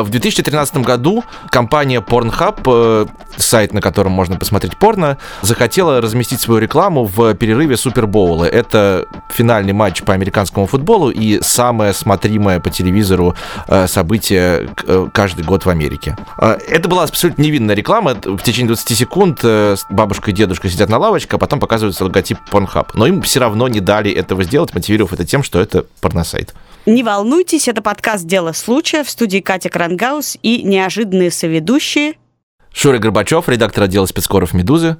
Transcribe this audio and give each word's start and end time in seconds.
В 0.00 0.08
2013 0.08 0.78
году 0.78 1.24
компания 1.50 2.00
Pornhub, 2.00 2.62
э, 2.66 3.06
сайт, 3.36 3.74
на 3.74 3.80
котором 3.80 4.12
можно 4.12 4.36
посмотреть 4.36 4.76
порно, 4.76 5.18
захотела 5.42 6.00
разместить 6.00 6.40
свою 6.40 6.60
рекламу 6.60 7.04
в 7.04 7.34
перерыве 7.34 7.76
Супербоула. 7.76 8.44
Это 8.44 9.06
финальный 9.28 9.72
матч 9.72 10.02
по 10.02 10.14
американскому 10.14 10.66
футболу 10.66 11.10
и 11.10 11.40
самое 11.42 11.92
смотримое 11.92 12.60
по 12.60 12.70
телевизору 12.70 13.34
э, 13.68 13.86
событие 13.86 14.70
э, 14.86 15.08
каждый 15.12 15.44
год 15.44 15.64
в 15.66 15.68
Америке. 15.68 16.16
Это 16.38 16.88
была 16.88 17.04
абсолютно 17.04 17.42
невинная 17.42 17.74
реклама. 17.74 18.14
В 18.14 18.42
течение 18.42 18.68
20 18.68 18.96
секунд 18.96 19.44
бабушка 19.90 20.30
и 20.30 20.34
дедушка 20.34 20.68
сидят 20.68 20.88
на 20.88 20.98
лавочке, 20.98 21.36
а 21.36 21.38
потом 21.38 21.60
показывается 21.60 22.04
логотип 22.04 22.38
Pornhub. 22.50 22.88
Но 22.94 23.06
им 23.06 23.22
все 23.22 23.40
равно 23.40 23.68
не 23.68 23.80
дали 23.80 24.10
этого 24.10 24.44
сделать, 24.44 24.74
мотивировав 24.74 25.12
это 25.12 25.24
тем, 25.24 25.42
что 25.42 25.60
это 25.60 25.84
порносайт. 26.00 26.54
Не 26.84 27.04
волнуйтесь, 27.04 27.68
это 27.68 27.80
подкаст 27.80 28.26
«Дело 28.26 28.52
случая» 28.52 29.04
в 29.04 29.10
студии 29.10 29.38
Катя 29.38 29.68
Крангаус 29.68 30.36
и 30.42 30.62
неожиданные 30.62 31.30
соведущие 31.30 32.14
Шура 32.74 32.98
Горбачев, 32.98 33.48
редактор 33.48 33.84
отдела 33.84 34.06
спецкоров 34.06 34.54
«Медузы». 34.54 34.96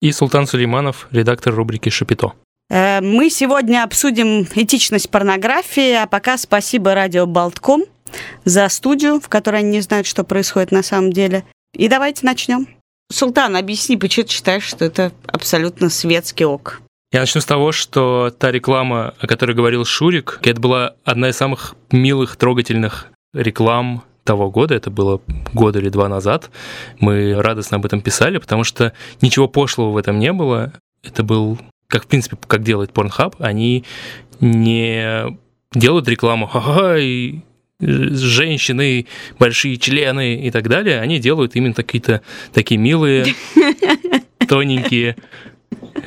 И 0.00 0.12
Султан 0.12 0.46
Сулейманов, 0.46 1.08
редактор 1.10 1.54
рубрики 1.54 1.88
«Шапито». 1.88 2.32
Э, 2.70 3.00
мы 3.00 3.30
сегодня 3.30 3.84
обсудим 3.84 4.46
этичность 4.54 5.10
порнографии, 5.10 5.92
а 5.92 6.06
пока 6.06 6.38
спасибо 6.38 6.94
радио 6.94 7.26
Болтком 7.26 7.84
за 8.44 8.68
студию, 8.68 9.20
в 9.20 9.28
которой 9.28 9.60
они 9.60 9.70
не 9.70 9.80
знают, 9.80 10.06
что 10.06 10.24
происходит 10.24 10.70
на 10.70 10.82
самом 10.82 11.12
деле. 11.12 11.44
И 11.74 11.88
давайте 11.88 12.24
начнем. 12.24 12.68
Султан, 13.12 13.56
объясни, 13.56 13.96
почему 13.96 14.26
ты 14.26 14.32
считаешь, 14.32 14.64
что 14.64 14.84
это 14.84 15.12
абсолютно 15.26 15.90
светский 15.90 16.44
ок? 16.44 16.80
Я 17.12 17.20
начну 17.20 17.40
с 17.40 17.44
того, 17.44 17.70
что 17.70 18.34
та 18.36 18.50
реклама, 18.50 19.14
о 19.20 19.26
которой 19.26 19.52
говорил 19.52 19.84
Шурик, 19.84 20.40
это 20.42 20.60
была 20.60 20.94
одна 21.04 21.28
из 21.28 21.36
самых 21.36 21.76
милых, 21.92 22.36
трогательных 22.36 23.06
реклам 23.32 24.02
того 24.24 24.50
года, 24.50 24.74
это 24.74 24.90
было 24.90 25.20
год 25.54 25.76
или 25.76 25.88
два 25.88 26.08
назад. 26.08 26.50
Мы 26.98 27.40
радостно 27.40 27.76
об 27.76 27.86
этом 27.86 28.00
писали, 28.00 28.38
потому 28.38 28.64
что 28.64 28.92
ничего 29.20 29.46
пошлого 29.46 29.90
в 29.90 29.96
этом 29.96 30.18
не 30.18 30.32
было. 30.32 30.72
Это 31.04 31.22
был, 31.22 31.58
как 31.86 32.04
в 32.04 32.06
принципе, 32.08 32.36
как 32.44 32.64
делает 32.64 32.90
Pornhub, 32.90 33.36
они 33.38 33.84
не 34.40 35.38
делают 35.72 36.08
рекламу, 36.08 36.48
ха-ха, 36.48 36.98
и 36.98 37.40
женщины, 37.78 39.06
большие 39.38 39.76
члены 39.76 40.34
и 40.34 40.50
так 40.50 40.68
далее, 40.68 41.00
они 41.00 41.18
делают 41.20 41.54
именно 41.54 41.74
какие-то 41.74 42.22
такие 42.52 42.80
милые, 42.80 43.26
тоненькие 44.48 45.16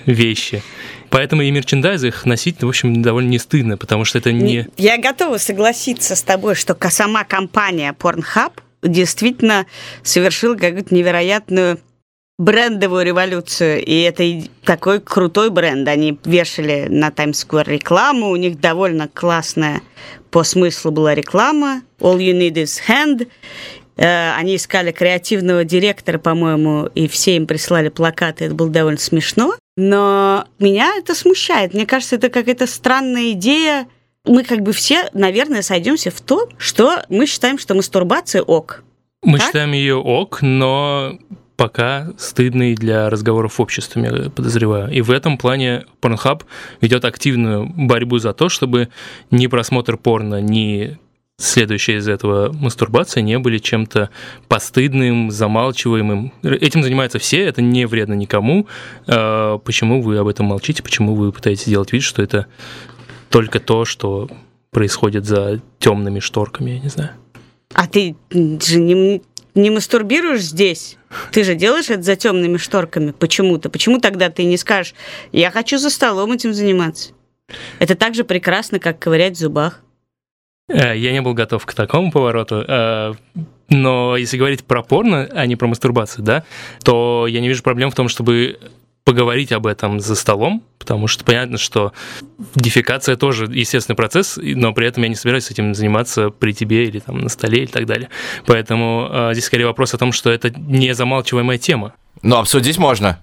вещи. 0.06 0.64
Поэтому 1.09 1.42
и 1.42 1.52
мерчендайз 1.52 2.04
их 2.04 2.26
носить, 2.26 2.62
в 2.62 2.68
общем, 2.68 3.02
довольно 3.02 3.30
не 3.30 3.40
стыдно, 3.40 3.78
потому 3.78 4.06
что 4.06 4.18
это 4.20 4.31
не... 4.31 4.68
Я 4.78 4.98
готова 4.98 5.38
согласиться 5.38 6.16
с 6.16 6.22
тобой, 6.22 6.56
что 6.56 6.78
сама 6.90 7.23
компания 7.23 7.96
Pornhub 7.98 8.54
действительно 8.84 9.66
совершила 10.04 10.56
какую-то 10.56 10.94
невероятную 10.94 11.80
брендовую 12.40 13.06
революцию, 13.06 13.84
и 13.84 14.02
это 14.02 14.23
такой 14.64 15.02
крутой 15.02 15.50
бренд. 15.50 15.88
Они 15.88 16.18
вешали 16.24 16.88
на 16.90 17.12
Times 17.12 17.46
Square 17.46 17.70
рекламу, 17.70 18.30
у 18.30 18.36
них 18.38 18.59
довольно 18.59 19.09
классная 19.09 19.81
по 20.31 20.44
смыслу 20.44 20.92
была 20.92 21.14
реклама 21.14 21.81
«All 22.00 22.18
you 22.18 22.34
need 22.34 22.53
is 22.53 22.80
hand», 22.88 23.28
э, 23.98 24.31
они 24.38 24.56
искали 24.56 24.92
креативного 24.92 25.66
директора, 25.66 26.18
по-моему, 26.18 26.86
и 26.96 27.09
все 27.09 27.36
им 27.36 27.46
прислали 27.46 27.90
плакаты. 27.90 28.46
Это 28.46 28.56
было 28.56 28.70
довольно 28.70 29.00
смешно. 29.00 29.56
Но 29.81 30.45
меня 30.59 30.97
это 30.97 31.16
смущает. 31.16 31.73
Мне 31.73 31.85
кажется, 31.85 32.17
это 32.17 32.27
какая-то 32.27 32.67
странная 32.67 33.31
идея. 33.31 33.88
Мы 34.25 34.44
как 34.44 34.59
бы 34.59 34.73
все, 34.73 35.09
наверное, 35.13 35.61
сойдемся 35.61 36.11
в 36.11 36.19
том, 36.19 36.49
что 36.58 37.02
мы 37.08 37.25
считаем, 37.25 37.58
что 37.58 37.75
мастурбация 37.75 38.41
ок. 38.41 38.84
Мы 39.23 39.38
так? 39.38 39.47
считаем 39.47 39.72
ее 39.72 39.95
ок, 39.95 40.41
но 40.41 41.18
пока 41.56 42.09
стыдный 42.18 42.75
для 42.75 43.09
разговоров 43.09 43.53
в 43.57 43.62
обществе, 43.62 44.01
я 44.03 44.29
подозреваю. 44.29 44.91
И 44.91 45.00
в 45.00 45.12
этом 45.12 45.38
плане 45.38 45.85
Pornhub 46.01 46.44
ведет 46.81 47.06
активную 47.06 47.66
борьбу 47.73 48.18
за 48.18 48.34
то, 48.34 48.50
чтобы 48.50 48.89
ни 49.31 49.47
просмотр 49.47 49.95
порно, 49.95 50.41
ни 50.41 51.00
следующая 51.39 51.97
из 51.97 52.07
этого 52.07 52.51
мастурбация 52.53 53.22
не 53.22 53.39
были 53.39 53.57
чем-то 53.57 54.09
постыдным, 54.47 55.31
замалчиваемым. 55.31 56.33
Этим 56.44 56.83
занимаются 56.83 57.17
все, 57.17 57.41
это 57.41 57.61
не 57.61 57.88
вредно 57.88 58.13
никому. 58.13 58.67
А 59.07 59.57
почему 59.59 60.01
вы 60.01 60.17
об 60.17 60.27
этом 60.27 60.47
молчите? 60.47 60.83
Почему 60.83 61.16
вы 61.16 61.31
пытаетесь 61.31 61.66
сделать 61.66 61.94
вид, 61.94 62.03
что 62.03 62.22
это 62.22 62.47
только 63.29 63.59
то, 63.59 63.85
что 63.85 64.29
происходит 64.72 65.25
за 65.25 65.61
темными 65.79 66.19
шторками, 66.19 66.72
я 66.72 66.79
не 66.79 66.89
знаю. 66.89 67.11
А 67.73 67.88
ты 67.88 68.16
же 68.31 68.79
не, 68.79 69.21
не 69.56 69.69
мастурбируешь 69.69 70.41
здесь? 70.41 70.97
Ты 71.31 71.44
же 71.44 71.56
делаешь 71.56 71.89
это 71.89 72.03
за 72.03 72.16
темными 72.16 72.57
шторками 72.57 73.11
почему-то. 73.11 73.69
Почему 73.69 74.00
тогда 74.00 74.29
ты 74.29 74.44
не 74.44 74.57
скажешь, 74.57 74.94
я 75.31 75.51
хочу 75.51 75.77
за 75.77 75.89
столом 75.89 76.31
этим 76.31 76.53
заниматься? 76.53 77.13
Это 77.79 77.95
так 77.95 78.13
же 78.13 78.23
прекрасно, 78.23 78.79
как 78.79 79.00
ковырять 79.00 79.38
в 79.38 79.39
зубах. 79.39 79.81
Э, 80.69 80.96
я 80.96 81.12
не 81.12 81.22
был 81.22 81.34
готов 81.34 81.66
к 81.66 81.74
такому 81.74 82.12
повороту. 82.12 82.63
Э, 82.68 83.13
но 83.69 84.18
если 84.18 84.38
говорить 84.38 84.63
про 84.63 84.81
порно, 84.81 85.28
а 85.31 85.46
не 85.46 85.56
про 85.56 85.68
мастурбацию, 85.68 86.24
да, 86.24 86.44
то 86.84 87.28
я 87.28 87.41
не 87.41 87.47
вижу 87.47 87.63
проблем 87.63 87.91
в 87.91 87.96
том, 87.96 88.07
чтобы 88.07 88.59
поговорить 89.03 89.52
об 89.52 89.66
этом 89.66 90.00
за 90.00 90.16
столом, 90.16 90.63
потому 90.78 91.07
что 91.07 91.24
понятно, 91.24 91.57
что 91.57 91.94
дефекация 92.53 93.16
тоже 93.16 93.46
естественный 93.46 93.96
процесс, 93.96 94.38
но 94.41 94.72
при 94.74 94.85
этом 94.88 95.02
я 95.03 95.09
не 95.09 95.16
собираюсь 95.16 95.50
этим 95.50 95.74
заниматься 95.74 96.30
при 96.30 96.52
тебе 96.52 96.86
или 96.86 97.00
там 97.00 97.19
на 97.19 97.30
столе 97.30 97.63
и 97.63 97.68
так 97.68 97.86
далее. 97.88 98.09
Поэтому 98.46 99.07
э, 99.12 99.30
здесь 99.34 99.46
скорее 99.46 99.66
вопрос 99.66 99.94
о 99.94 99.97
том, 99.97 100.12
что 100.12 100.30
это 100.30 100.51
не 100.51 100.94
замалчиваемая 100.94 101.57
тема. 101.57 101.96
Но 102.22 102.40
обсудить 102.40 102.78
можно. 102.78 103.19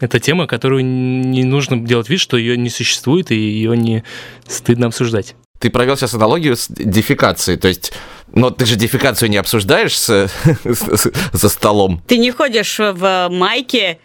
Это 0.00 0.20
тема, 0.20 0.46
которую 0.46 0.84
не 0.84 1.44
нужно 1.44 1.76
делать 1.76 2.08
вид, 2.08 2.20
что 2.20 2.36
ее 2.36 2.56
не 2.56 2.70
существует 2.70 3.30
и 3.30 3.36
ее 3.36 3.76
не 3.76 4.04
стыдно 4.46 4.86
обсуждать. 4.86 5.34
Ты 5.58 5.70
провел 5.70 5.96
сейчас 5.96 6.14
аналогию 6.14 6.56
с 6.56 6.68
дефикацией, 6.68 7.58
то 7.58 7.68
есть, 7.68 7.92
но 8.32 8.50
ты 8.50 8.66
же 8.66 8.76
дефикацию 8.76 9.28
не 9.28 9.36
обсуждаешь 9.36 9.98
с, 9.98 10.28
с, 10.64 11.12
за 11.32 11.48
столом. 11.48 12.02
Ты 12.06 12.18
не 12.18 12.30
ходишь 12.30 12.78
в 12.78 13.28
майке 13.30 13.98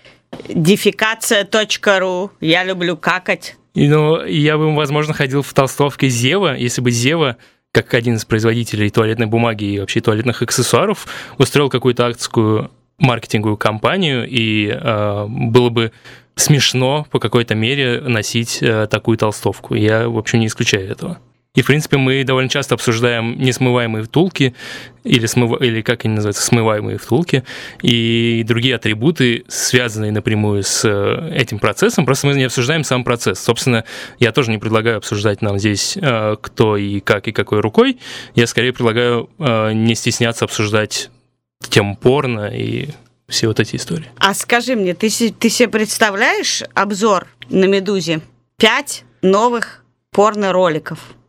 дефикация.ру, 0.49 2.31
я 2.41 2.63
люблю 2.63 2.97
какать. 2.97 3.55
И, 3.75 3.87
ну, 3.87 4.23
я 4.25 4.57
бы, 4.57 4.75
возможно, 4.75 5.13
ходил 5.13 5.41
в 5.41 5.53
толстовке 5.53 6.07
Зева, 6.07 6.55
если 6.55 6.81
бы 6.81 6.91
Зева 6.91 7.37
как 7.71 7.95
один 7.95 8.15
из 8.15 8.25
производителей 8.25 8.91
туалетной 8.91 9.25
бумаги 9.25 9.63
и 9.63 9.79
вообще 9.79 9.99
туалетных 9.99 10.43
аксессуаров, 10.43 11.07
устроил 11.39 11.69
какую-то 11.69 12.05
акцию 12.05 12.69
маркетинговую 12.99 13.57
кампанию, 13.57 14.27
и 14.29 14.67
э, 14.67 15.25
было 15.27 15.69
бы 15.69 15.91
смешно 16.35 17.07
по 17.09 17.19
какой-то 17.19 17.55
мере 17.55 17.99
носить 18.01 18.59
э, 18.61 18.87
такую 18.87 19.17
толстовку. 19.17 19.73
Я, 19.73 20.07
в 20.07 20.17
общем, 20.19 20.39
не 20.39 20.47
исключаю 20.47 20.89
этого. 20.89 21.17
И, 21.55 21.61
в 21.61 21.67
принципе, 21.67 21.97
мы 21.97 22.23
довольно 22.23 22.49
часто 22.49 22.73
обсуждаем 22.73 23.37
несмываемые 23.37 24.03
втулки, 24.03 24.55
или, 25.03 25.27
смыв... 25.27 25.61
или 25.61 25.83
как 25.83 26.03
они 26.03 26.15
называются, 26.15 26.41
смываемые 26.43 26.97
втулки, 26.97 27.43
и 27.83 28.43
другие 28.47 28.75
атрибуты, 28.75 29.45
связанные 29.47 30.11
напрямую 30.11 30.63
с 30.63 30.83
э, 30.83 31.31
этим 31.31 31.59
процессом, 31.59 32.07
просто 32.07 32.25
мы 32.25 32.33
не 32.33 32.45
обсуждаем 32.45 32.83
сам 32.83 33.03
процесс. 33.03 33.39
Собственно, 33.39 33.83
я 34.17 34.31
тоже 34.31 34.49
не 34.49 34.57
предлагаю 34.57 34.97
обсуждать 34.97 35.43
нам 35.43 35.59
здесь, 35.59 35.95
э, 35.95 36.37
кто 36.41 36.75
и 36.75 37.01
как 37.01 37.27
и 37.27 37.31
какой 37.31 37.59
рукой. 37.59 37.99
Я 38.33 38.47
скорее 38.47 38.73
предлагаю 38.73 39.29
э, 39.37 39.73
не 39.73 39.93
стесняться 39.93 40.45
обсуждать 40.45 41.11
тему 41.69 41.95
порно 41.95 42.47
и 42.47 42.89
все 43.27 43.47
вот 43.47 43.59
эти 43.59 43.75
истории. 43.75 44.09
А 44.17 44.33
скажи 44.33 44.75
мне, 44.75 44.95
ты, 44.95 45.07
ты 45.31 45.49
себе 45.49 45.69
представляешь 45.69 46.63
обзор 46.73 47.27
на 47.49 47.65
«Медузе»? 47.65 48.21
Пять 48.57 49.03
новых 49.21 49.83
порно-роликов– 50.09 50.97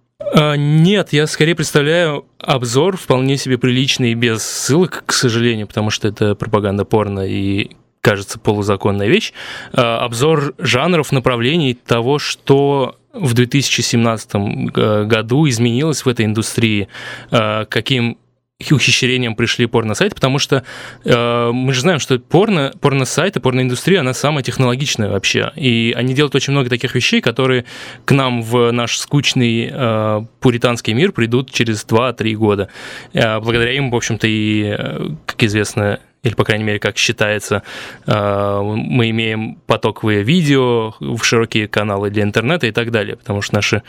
нет, 0.56 1.12
я 1.12 1.26
скорее 1.26 1.54
представляю 1.54 2.26
обзор 2.38 2.96
вполне 2.96 3.36
себе 3.36 3.58
приличный, 3.58 4.14
без 4.14 4.42
ссылок, 4.42 5.04
к 5.06 5.12
сожалению, 5.12 5.66
потому 5.66 5.90
что 5.90 6.08
это 6.08 6.34
пропаганда 6.34 6.84
порно 6.84 7.20
и 7.20 7.70
кажется 8.04 8.38
полузаконная 8.38 9.08
вещь. 9.08 9.32
А, 9.72 10.04
обзор 10.04 10.54
жанров, 10.58 11.10
направлений 11.10 11.74
того, 11.74 12.18
что 12.18 12.96
в 13.14 13.32
2017 13.32 14.30
э, 14.34 15.04
году 15.04 15.48
изменилось 15.48 16.04
в 16.04 16.08
этой 16.08 16.26
индустрии, 16.26 16.88
а, 17.30 17.64
каким 17.64 18.18
ухищрением 18.60 19.34
пришли 19.34 19.66
порно-сайты, 19.66 20.14
потому 20.14 20.38
что 20.38 20.64
э, 21.04 21.50
мы 21.52 21.72
же 21.72 21.80
знаем, 21.80 21.98
что 21.98 22.18
порно, 22.18 22.72
порно-сайты, 22.80 23.40
порно-индустрия, 23.40 24.00
она 24.00 24.14
самая 24.14 24.44
технологичная 24.44 25.08
вообще. 25.08 25.52
И 25.56 25.92
они 25.96 26.14
делают 26.14 26.34
очень 26.34 26.52
много 26.52 26.70
таких 26.70 26.94
вещей, 26.94 27.20
которые 27.20 27.64
к 28.04 28.12
нам 28.12 28.42
в 28.42 28.70
наш 28.70 28.96
скучный 28.98 29.68
э, 29.70 30.26
пуританский 30.40 30.92
мир 30.92 31.12
придут 31.12 31.50
через 31.50 31.84
2-3 31.84 32.34
года. 32.34 32.68
Э, 33.12 33.40
благодаря 33.40 33.72
им, 33.72 33.90
в 33.90 33.96
общем-то, 33.96 34.26
и, 34.28 34.76
э, 34.78 35.08
как 35.26 35.42
известно, 35.42 35.98
или, 36.24 36.34
по 36.34 36.44
крайней 36.44 36.64
мере, 36.64 36.78
как 36.80 36.96
считается, 36.96 37.62
э, 38.06 38.60
мы 38.62 39.10
имеем 39.10 39.56
потоковые 39.66 40.22
видео 40.22 40.94
в 40.98 41.22
широкие 41.22 41.68
каналы 41.68 42.10
для 42.10 42.24
интернета 42.24 42.66
и 42.66 42.72
так 42.72 42.90
далее, 42.90 43.16
потому 43.16 43.42
что 43.42 43.54
наши 43.54 43.82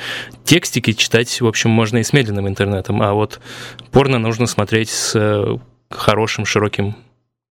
текстики 0.44 0.94
читать, 0.94 1.42
в 1.42 1.48
общем, 1.48 1.72
можно 1.72 1.98
и 1.98 2.04
с 2.04 2.14
медленным 2.14 2.48
интернетом, 2.48 3.02
а 3.02 3.14
вот 3.14 3.40
порно 3.92 4.20
нужно 4.20 4.46
смотреть 4.46 4.90
с 4.90 5.14
э, 5.16 5.58
хорошим 5.90 6.46
широким 6.46 6.96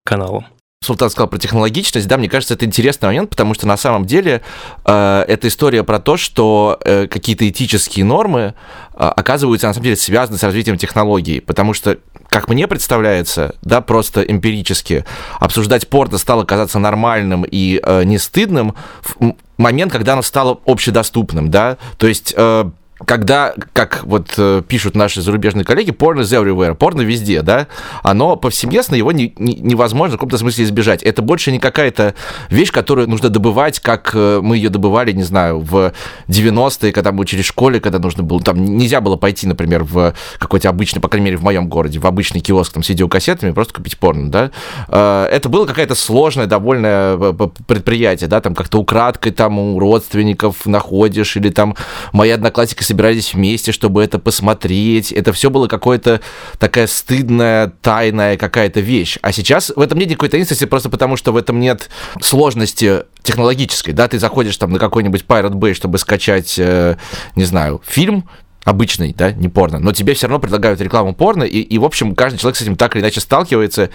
каналом. 0.05 0.47
Султан 0.85 1.09
сказал 1.09 1.29
про 1.29 1.39
технологичность, 1.39 2.07
да, 2.07 2.19
мне 2.19 2.29
кажется, 2.29 2.55
это 2.55 2.67
интересный 2.67 3.07
момент, 3.07 3.31
потому 3.31 3.55
что 3.55 3.67
на 3.67 3.77
самом 3.77 4.05
деле 4.05 4.43
э, 4.85 5.25
это 5.27 5.49
история 5.49 5.83
про 5.83 5.99
то, 5.99 6.17
что 6.17 6.79
э, 6.85 7.07
какие-то 7.07 7.49
этические 7.49 8.05
нормы 8.05 8.55
э, 8.93 8.97
оказываются 8.99 9.67
на 9.67 9.73
самом 9.73 9.85
деле 9.85 9.97
связаны 9.97 10.37
с 10.37 10.43
развитием 10.43 10.77
технологий, 10.77 11.41
потому 11.41 11.73
что, 11.73 11.99
как 12.35 12.49
мне 12.49 12.67
представляется, 12.67 13.55
да, 13.63 13.81
просто 13.81 14.23
эмпирически 14.23 15.05
обсуждать 15.39 15.87
порно 15.87 16.19
стало 16.19 16.43
казаться 16.43 16.81
нормальным 16.81 17.45
и 17.49 17.81
э, 17.81 18.03
не 18.03 18.19
стыдным 18.19 18.75
в 19.05 19.37
момент, 19.57 19.93
когда 19.93 20.15
оно 20.15 20.23
стало 20.23 20.59
общедоступным, 20.67 21.49
да, 21.49 21.77
то 21.97 22.09
есть 22.09 22.35
э, 22.37 22.71
когда, 23.06 23.55
как 23.73 24.05
вот 24.05 24.35
э, 24.38 24.62
пишут 24.67 24.94
наши 24.94 25.20
зарубежные 25.20 25.64
коллеги, 25.64 25.91
порно 25.91 26.20
is 26.20 26.26
everywhere, 26.26 26.75
порно 26.75 27.00
везде, 27.00 27.43
да, 27.43 27.67
оно 28.02 28.37
повсеместно, 28.37 28.94
его 28.94 29.11
не, 29.11 29.35
не, 29.37 29.55
невозможно 29.55 30.17
в 30.17 30.19
каком-то 30.19 30.38
смысле 30.38 30.64
избежать. 30.64 31.02
Это 31.02 31.20
больше 31.20 31.50
не 31.50 31.58
какая-то 31.58 32.14
вещь, 32.50 32.70
которую 32.70 33.08
нужно 33.08 33.31
добывать, 33.31 33.81
как 33.81 34.12
э, 34.14 34.41
мы 34.41 34.56
ее 34.56 34.69
добывали, 34.69 35.11
не 35.11 35.25
знаю, 35.25 35.58
в 35.58 35.93
90-е, 36.29 36.93
когда 36.93 37.11
мы 37.11 37.23
учились 37.23 37.44
в 37.44 37.49
школе, 37.49 37.81
когда 37.81 37.99
нужно 37.99 38.23
было, 38.23 38.41
там 38.41 38.62
нельзя 38.64 39.00
было 39.00 39.17
пойти, 39.17 39.49
например, 39.49 39.82
в 39.82 40.14
какой-то 40.38 40.69
обычный, 40.69 41.00
по 41.00 41.08
крайней 41.08 41.26
мере, 41.26 41.37
в 41.37 41.43
моем 41.43 41.69
городе, 41.69 41.99
в 41.99 42.06
обычный 42.06 42.40
киоск 42.40 42.75
там, 42.75 42.85
с 42.85 42.88
видеокассетами, 42.88 43.50
просто 43.50 43.75
купить 43.75 43.99
порно, 43.99 44.31
да. 44.31 44.50
Э, 44.88 45.26
это 45.32 45.49
было 45.49 45.67
какая-то 45.67 45.97
сложное 45.97 46.47
довольно 46.47 47.35
предприятие, 47.67 48.29
да, 48.29 48.40
там 48.40 48.55
как-то 48.55 48.79
украдкой 48.79 49.32
там 49.32 49.58
у 49.58 49.81
родственников 49.81 50.64
находишь, 50.67 51.37
или 51.37 51.50
там 51.50 51.75
мои 52.12 52.31
одноклассники 52.31 52.85
собирались 52.94 53.35
вместе, 53.35 53.73
чтобы 53.73 54.05
это 54.05 54.20
посмотреть. 54.20 55.11
Это 55.11 55.32
все 55.32 55.50
было 55.50 55.67
какое-то 55.67 56.20
такая 56.58 56.87
стыдная, 56.87 57.73
тайная 57.82 58.37
какая-то 58.37 58.79
вещь. 58.79 59.19
А 59.20 59.32
сейчас 59.32 59.73
в 59.75 59.81
этом 59.81 59.99
нет 59.99 60.08
никакой 60.08 60.29
таинственности, 60.29 60.67
просто 60.67 60.91
потому 60.91 61.17
что 61.17 61.32
в 61.32 61.37
этом 61.37 61.58
нет 61.58 61.91
сложности 62.20 63.02
технологической, 63.25 63.94
да, 63.94 64.06
ты 64.06 64.20
заходишь 64.20 64.56
там 64.58 64.70
на 64.70 64.79
какой-нибудь 64.79 65.25
Pirate 65.26 65.55
Bay, 65.55 65.75
чтобы 65.75 65.99
скачать, 65.99 66.55
э, 66.58 66.96
не 67.35 67.44
знаю, 67.44 67.82
фильм, 67.85 68.29
обычный, 68.64 69.12
да, 69.12 69.32
не 69.32 69.49
порно, 69.49 69.79
но 69.79 69.93
тебе 69.93 70.14
все 70.14 70.26
равно 70.26 70.38
предлагают 70.38 70.81
рекламу 70.81 71.14
порно, 71.14 71.43
и, 71.43 71.58
и, 71.58 71.79
в 71.79 71.85
общем, 71.85 72.14
каждый 72.14 72.38
человек 72.38 72.56
с 72.56 72.62
этим 72.62 72.76
так 72.76 72.94
или 72.94 73.02
иначе 73.02 73.20
сталкивается, 73.20 73.90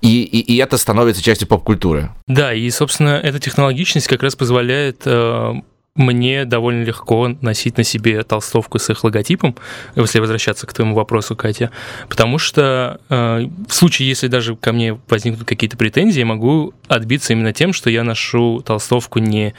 и, 0.00 0.22
и, 0.22 0.38
и 0.38 0.56
это 0.56 0.78
становится 0.78 1.22
частью 1.22 1.46
поп-культуры. 1.46 2.10
Да, 2.26 2.54
и, 2.54 2.70
собственно, 2.70 3.20
эта 3.22 3.38
технологичность 3.38 4.06
как 4.06 4.22
раз 4.22 4.34
позволяет 4.34 5.02
э, 5.04 5.52
мне 6.00 6.44
довольно 6.44 6.82
легко 6.82 7.28
носить 7.40 7.76
на 7.76 7.84
себе 7.84 8.22
толстовку 8.22 8.78
с 8.78 8.90
их 8.90 9.04
логотипом, 9.04 9.54
если 9.94 10.18
возвращаться 10.18 10.66
к 10.66 10.72
твоему 10.72 10.94
вопросу, 10.94 11.36
Катя, 11.36 11.70
потому 12.08 12.38
что 12.38 13.00
э, 13.08 13.46
в 13.68 13.74
случае, 13.74 14.08
если 14.08 14.26
даже 14.26 14.56
ко 14.56 14.72
мне 14.72 14.98
возникнут 15.08 15.46
какие-то 15.46 15.76
претензии, 15.76 16.20
я 16.20 16.26
могу 16.26 16.74
отбиться 16.88 17.32
именно 17.32 17.52
тем, 17.52 17.72
что 17.72 17.90
я 17.90 18.02
ношу 18.02 18.62
толстовку 18.62 19.18
не 19.18 19.54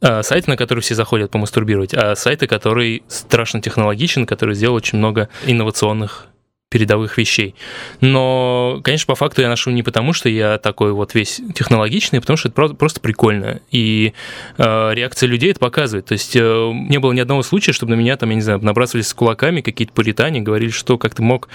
э, 0.00 0.22
сайт, 0.22 0.48
на 0.48 0.56
который 0.56 0.80
все 0.80 0.94
заходят 0.94 1.30
помастурбировать, 1.30 1.94
а 1.94 2.16
сайты, 2.16 2.46
который 2.46 3.02
страшно 3.08 3.62
технологичен, 3.62 4.26
который 4.26 4.54
сделал 4.54 4.74
очень 4.74 4.98
много 4.98 5.28
инновационных 5.46 6.28
передовых 6.68 7.16
вещей. 7.16 7.54
Но, 8.00 8.80
конечно, 8.82 9.06
по 9.06 9.14
факту 9.14 9.40
я 9.40 9.48
ношу 9.48 9.70
не 9.70 9.84
потому, 9.84 10.12
что 10.12 10.28
я 10.28 10.58
такой 10.58 10.92
вот 10.92 11.14
весь 11.14 11.40
технологичный, 11.54 12.18
а 12.18 12.20
потому 12.20 12.36
что 12.36 12.48
это 12.48 12.74
просто 12.74 13.00
прикольно. 13.00 13.60
И 13.70 14.14
э, 14.58 14.90
реакция 14.92 15.28
людей 15.28 15.52
это 15.52 15.60
показывает. 15.60 16.06
То 16.06 16.12
есть 16.12 16.34
э, 16.34 16.40
не 16.40 16.98
было 16.98 17.12
ни 17.12 17.20
одного 17.20 17.44
случая, 17.44 17.72
чтобы 17.72 17.94
на 17.94 18.00
меня 18.00 18.16
там, 18.16 18.30
я 18.30 18.34
не 18.34 18.42
знаю, 18.42 18.58
набрасывались 18.64 19.06
с 19.06 19.14
кулаками 19.14 19.60
какие-то 19.60 19.92
пуритане, 19.92 20.40
говорили, 20.40 20.70
что 20.70 20.98
как 20.98 21.14
ты 21.14 21.22
мог, 21.22 21.48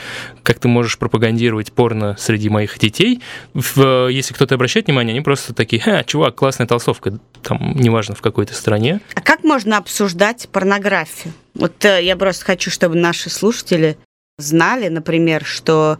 как 0.43 0.59
ты 0.59 0.69
можешь 0.69 0.97
пропагандировать 0.97 1.73
порно 1.73 2.15
среди 2.17 2.47
моих 2.47 2.79
детей. 2.79 3.21
В, 3.53 4.07
если 4.07 4.33
кто-то 4.33 4.55
обращает 4.55 4.87
внимание, 4.87 5.11
они 5.11 5.21
просто 5.21 5.53
такие, 5.53 5.81
ха, 5.81 6.05
чувак, 6.05 6.35
классная 6.35 6.67
толстовка, 6.67 7.19
там, 7.43 7.73
неважно, 7.75 8.15
в 8.15 8.21
какой-то 8.21 8.53
стране. 8.53 9.01
А 9.13 9.19
как 9.19 9.43
можно 9.43 9.77
обсуждать 9.77 10.47
порнографию? 10.49 11.33
Вот 11.53 11.83
э, 11.83 12.01
я 12.01 12.15
просто 12.15 12.45
хочу, 12.45 12.71
чтобы 12.71 12.95
наши 12.95 13.29
слушатели 13.29 13.97
знали, 14.41 14.87
например, 14.87 15.45
что 15.45 15.99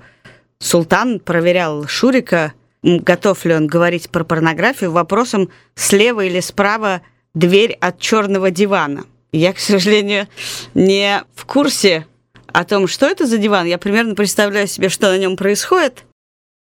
Султан 0.59 1.19
проверял 1.19 1.88
Шурика, 1.88 2.53
готов 2.83 3.45
ли 3.45 3.53
он 3.53 3.67
говорить 3.67 4.09
про 4.09 4.23
порнографию, 4.23 4.91
вопросом 4.91 5.49
слева 5.75 6.25
или 6.25 6.39
справа 6.39 7.01
дверь 7.33 7.73
от 7.79 7.99
черного 7.99 8.51
дивана. 8.51 9.05
Я, 9.31 9.53
к 9.53 9.59
сожалению, 9.59 10.27
не 10.73 11.23
в 11.35 11.45
курсе 11.45 12.05
о 12.47 12.65
том, 12.65 12.88
что 12.88 13.05
это 13.05 13.25
за 13.25 13.38
диван. 13.38 13.65
Я 13.65 13.77
примерно 13.77 14.13
представляю 14.13 14.67
себе, 14.67 14.89
что 14.89 15.09
на 15.09 15.17
нем 15.17 15.38
происходит. 15.38 16.03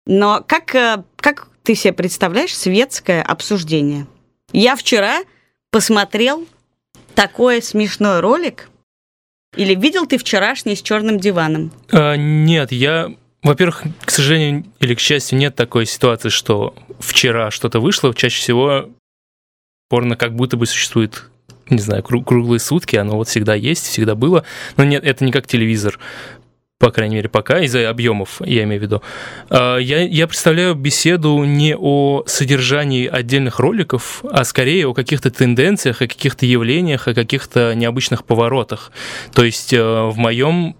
Но 0.06 0.44
как, 0.45 0.75
э, 0.75 1.03
как 1.15 1.47
ты 1.63 1.75
себе 1.75 1.94
представляешь 1.94 2.56
светское 2.56 3.21
обсуждение? 3.21 4.06
Я 4.51 4.75
вчера 4.75 5.19
посмотрел 5.71 6.45
такой 7.15 7.62
смешной 7.62 8.19
ролик– 8.19 8.69
или 9.56 9.76
видел 9.76 10.06
ты 10.06 10.18
вчерашний 10.18 10.76
с 10.76 10.82
черным 10.82 11.20
диваном? 11.20 11.72
А, 11.92 12.16
нет, 12.16 12.72
я 12.72 13.14
во-первых, 13.44 13.84
к 14.04 14.12
сожалению 14.12 14.66
или 14.80 14.96
к 14.96 15.00
счастью, 15.00 15.38
нет 15.38 15.56
такой 15.56 15.86
ситуации, 15.86 16.30
что 16.30 16.76
вчера 17.00 17.52
что-то 17.52 17.80
вышло. 17.80 18.14
Чаще 18.14 18.42
всего 18.42 18.90
порно 19.90 20.16
как 20.18 20.36
будто 20.36 20.58
бы 20.58 20.66
существует, 20.66 21.30
не 21.70 21.80
знаю, 21.80 22.04
круглые 22.04 22.60
сутки, 22.60 22.96
оно 22.96 23.16
вот 23.16 23.30
всегда 23.30 23.56
есть, 23.56 23.86
всегда 23.86 24.16
было. 24.16 24.44
Но 24.76 24.84
нет, 24.84 25.04
это 25.04 25.24
не 25.24 25.32
как 25.32 25.48
телевизор 25.48 26.00
по 26.79 26.91
крайней 26.91 27.15
мере, 27.15 27.29
пока, 27.29 27.59
из-за 27.62 27.89
объемов, 27.89 28.39
я 28.45 28.63
имею 28.63 28.79
в 28.79 28.83
виду. 28.83 29.01
А, 29.50 29.77
я, 29.77 30.01
я 30.03 30.27
представляю 30.27 30.75
беседу 30.75 31.44
не 31.44 31.75
о 31.75 32.24
содержании 32.27 33.07
отдельных 33.07 33.59
роликов, 33.59 34.24
а 34.29 34.44
скорее 34.44 34.88
о 34.88 34.94
каких-то 34.94 35.31
тенденциях, 35.31 36.01
о 36.01 36.07
каких-то 36.07 36.45
явлениях, 36.45 37.07
о 37.07 37.15
каких-то 37.15 37.74
необычных 37.74 38.25
поворотах. 38.25 38.91
То 39.33 39.44
есть 39.44 39.74
э, 39.74 39.81
в 39.81 40.18
моем 40.18 40.75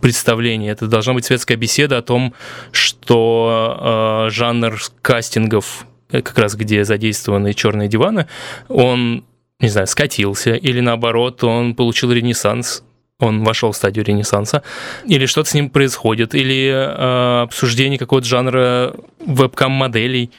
представлении 0.00 0.70
это 0.70 0.86
должна 0.86 1.14
быть 1.14 1.24
светская 1.24 1.56
беседа 1.56 1.98
о 1.98 2.02
том, 2.02 2.34
что 2.70 4.26
э, 4.28 4.30
жанр 4.30 4.78
кастингов, 5.00 5.86
э, 6.10 6.20
как 6.20 6.38
раз 6.38 6.56
где 6.56 6.84
задействованы 6.84 7.54
черные 7.54 7.88
диваны, 7.88 8.28
он 8.68 9.24
не 9.60 9.68
знаю, 9.68 9.88
скатился, 9.88 10.54
или 10.54 10.80
наоборот, 10.80 11.42
он 11.42 11.74
получил 11.74 12.12
ренессанс, 12.12 12.84
он 13.20 13.42
вошел 13.42 13.72
в 13.72 13.76
стадию 13.76 14.04
ренессанса, 14.04 14.62
или 15.04 15.26
что-то 15.26 15.50
с 15.50 15.54
ним 15.54 15.70
происходит, 15.70 16.34
или 16.34 16.68
э, 16.70 17.42
обсуждение 17.42 17.98
какого-то 17.98 18.26
жанра 18.26 18.94
вебкам-моделей, 19.26 20.30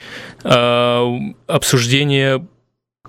э, 0.43 1.19
обсуждение 1.47 2.45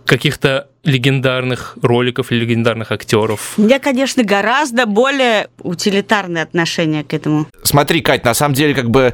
каких-то 0.05 0.70
легендарных 0.85 1.77
роликов 1.83 2.33
или 2.33 2.41
легендарных 2.41 2.91
актеров. 2.91 3.55
У 3.59 3.63
меня, 3.63 3.79
конечно, 3.79 4.25
гораздо 4.25 4.87
более 4.87 5.49
утилитарное 5.63 6.43
отношение 6.43 7.05
к 7.05 7.13
этому. 7.13 7.47
Смотри, 7.63 8.01
Кать, 8.01 8.25
на 8.25 8.35
самом 8.35 8.55
деле, 8.55 8.75
как 8.75 8.91
бы, 8.91 9.13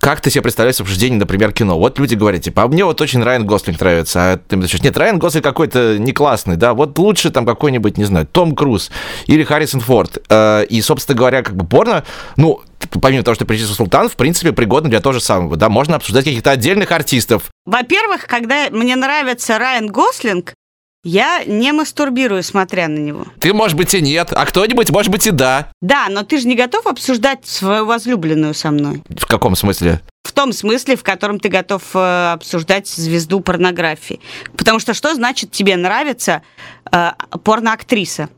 как 0.00 0.20
ты 0.20 0.30
себе 0.30 0.42
представляешь 0.42 0.80
обсуждение, 0.80 1.18
например, 1.18 1.52
кино? 1.52 1.78
Вот 1.78 1.98
люди 1.98 2.14
говорят, 2.14 2.42
типа, 2.42 2.64
а 2.64 2.68
мне 2.68 2.84
вот 2.84 3.00
очень 3.00 3.22
Райан 3.22 3.46
Гослинг 3.46 3.80
нравится, 3.80 4.32
а 4.32 4.36
ты 4.36 4.56
мне 4.56 4.66
нет, 4.82 4.96
Райан 4.96 5.18
Гослинг 5.18 5.44
какой-то 5.44 5.98
не 5.98 6.12
классный, 6.12 6.56
да, 6.56 6.74
вот 6.74 6.98
лучше 6.98 7.30
там 7.30 7.46
какой-нибудь, 7.46 7.96
не 7.96 8.04
знаю, 8.04 8.26
Том 8.26 8.54
Круз 8.56 8.90
или 9.26 9.44
Харрисон 9.44 9.80
Форд. 9.80 10.18
Э, 10.28 10.64
и, 10.68 10.80
собственно 10.80 11.16
говоря, 11.16 11.42
как 11.42 11.54
бы 11.54 11.64
порно, 11.64 12.04
ну, 12.36 12.60
помимо 13.00 13.22
того, 13.22 13.34
что 13.34 13.44
перечислил 13.44 13.74
Султан, 13.74 14.08
в 14.08 14.16
принципе, 14.16 14.52
пригодно 14.52 14.90
для 14.90 15.00
того 15.00 15.12
же 15.12 15.20
самого, 15.20 15.56
да, 15.56 15.68
можно 15.68 15.96
обсуждать 15.96 16.24
каких-то 16.24 16.50
отдельных 16.50 16.90
артистов. 16.90 17.44
Во-первых, 17.66 18.26
когда 18.26 18.68
мне 18.70 18.96
нравится 18.96 19.58
Райан 19.58 19.86
Гослинг, 19.86 20.54
я 21.04 21.44
не 21.44 21.72
мастурбирую, 21.72 22.42
смотря 22.42 22.88
на 22.88 22.98
него. 22.98 23.26
Ты, 23.38 23.52
может 23.52 23.76
быть, 23.76 23.94
и 23.94 24.00
нет, 24.00 24.32
а 24.32 24.44
кто-нибудь, 24.46 24.90
может 24.90 25.12
быть, 25.12 25.26
и 25.26 25.30
да. 25.30 25.70
Да, 25.80 26.06
но 26.10 26.24
ты 26.24 26.38
же 26.38 26.48
не 26.48 26.56
готов 26.56 26.86
обсуждать 26.86 27.46
свою 27.46 27.84
возлюбленную 27.84 28.54
со 28.54 28.70
мной. 28.70 29.02
В 29.08 29.26
каком 29.26 29.54
смысле? 29.54 30.00
В 30.24 30.32
том 30.32 30.52
смысле, 30.52 30.96
в 30.96 31.02
котором 31.02 31.38
ты 31.38 31.50
готов 31.50 31.82
э, 31.94 32.32
обсуждать 32.32 32.88
звезду 32.88 33.40
порнографии. 33.40 34.20
Потому 34.56 34.80
что 34.80 34.94
что 34.94 35.14
значит 35.14 35.52
тебе 35.52 35.76
нравится 35.76 36.42
э, 36.90 37.10
порноактриса? 37.44 38.30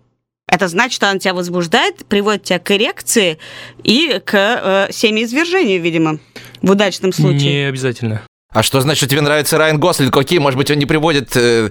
Это 0.48 0.68
значит, 0.68 0.96
что 0.96 1.10
она 1.10 1.18
тебя 1.18 1.34
возбуждает, 1.34 2.04
приводит 2.06 2.44
тебя 2.44 2.58
к 2.58 2.70
эрекции 2.70 3.38
и 3.84 4.20
к 4.24 4.34
э, 4.34 4.92
семяизвержению, 4.92 5.80
видимо, 5.80 6.18
в 6.62 6.70
удачном 6.70 7.12
случае. 7.12 7.52
Не 7.52 7.68
обязательно. 7.68 8.22
А 8.52 8.62
что 8.62 8.80
значит, 8.80 9.10
тебе 9.10 9.20
нравится 9.20 9.58
Райан 9.58 9.78
Гослинг? 9.78 10.16
Окей, 10.16 10.38
может 10.38 10.56
быть, 10.56 10.70
он 10.70 10.78
не 10.78 10.86
приводит... 10.86 11.36
Э, 11.36 11.70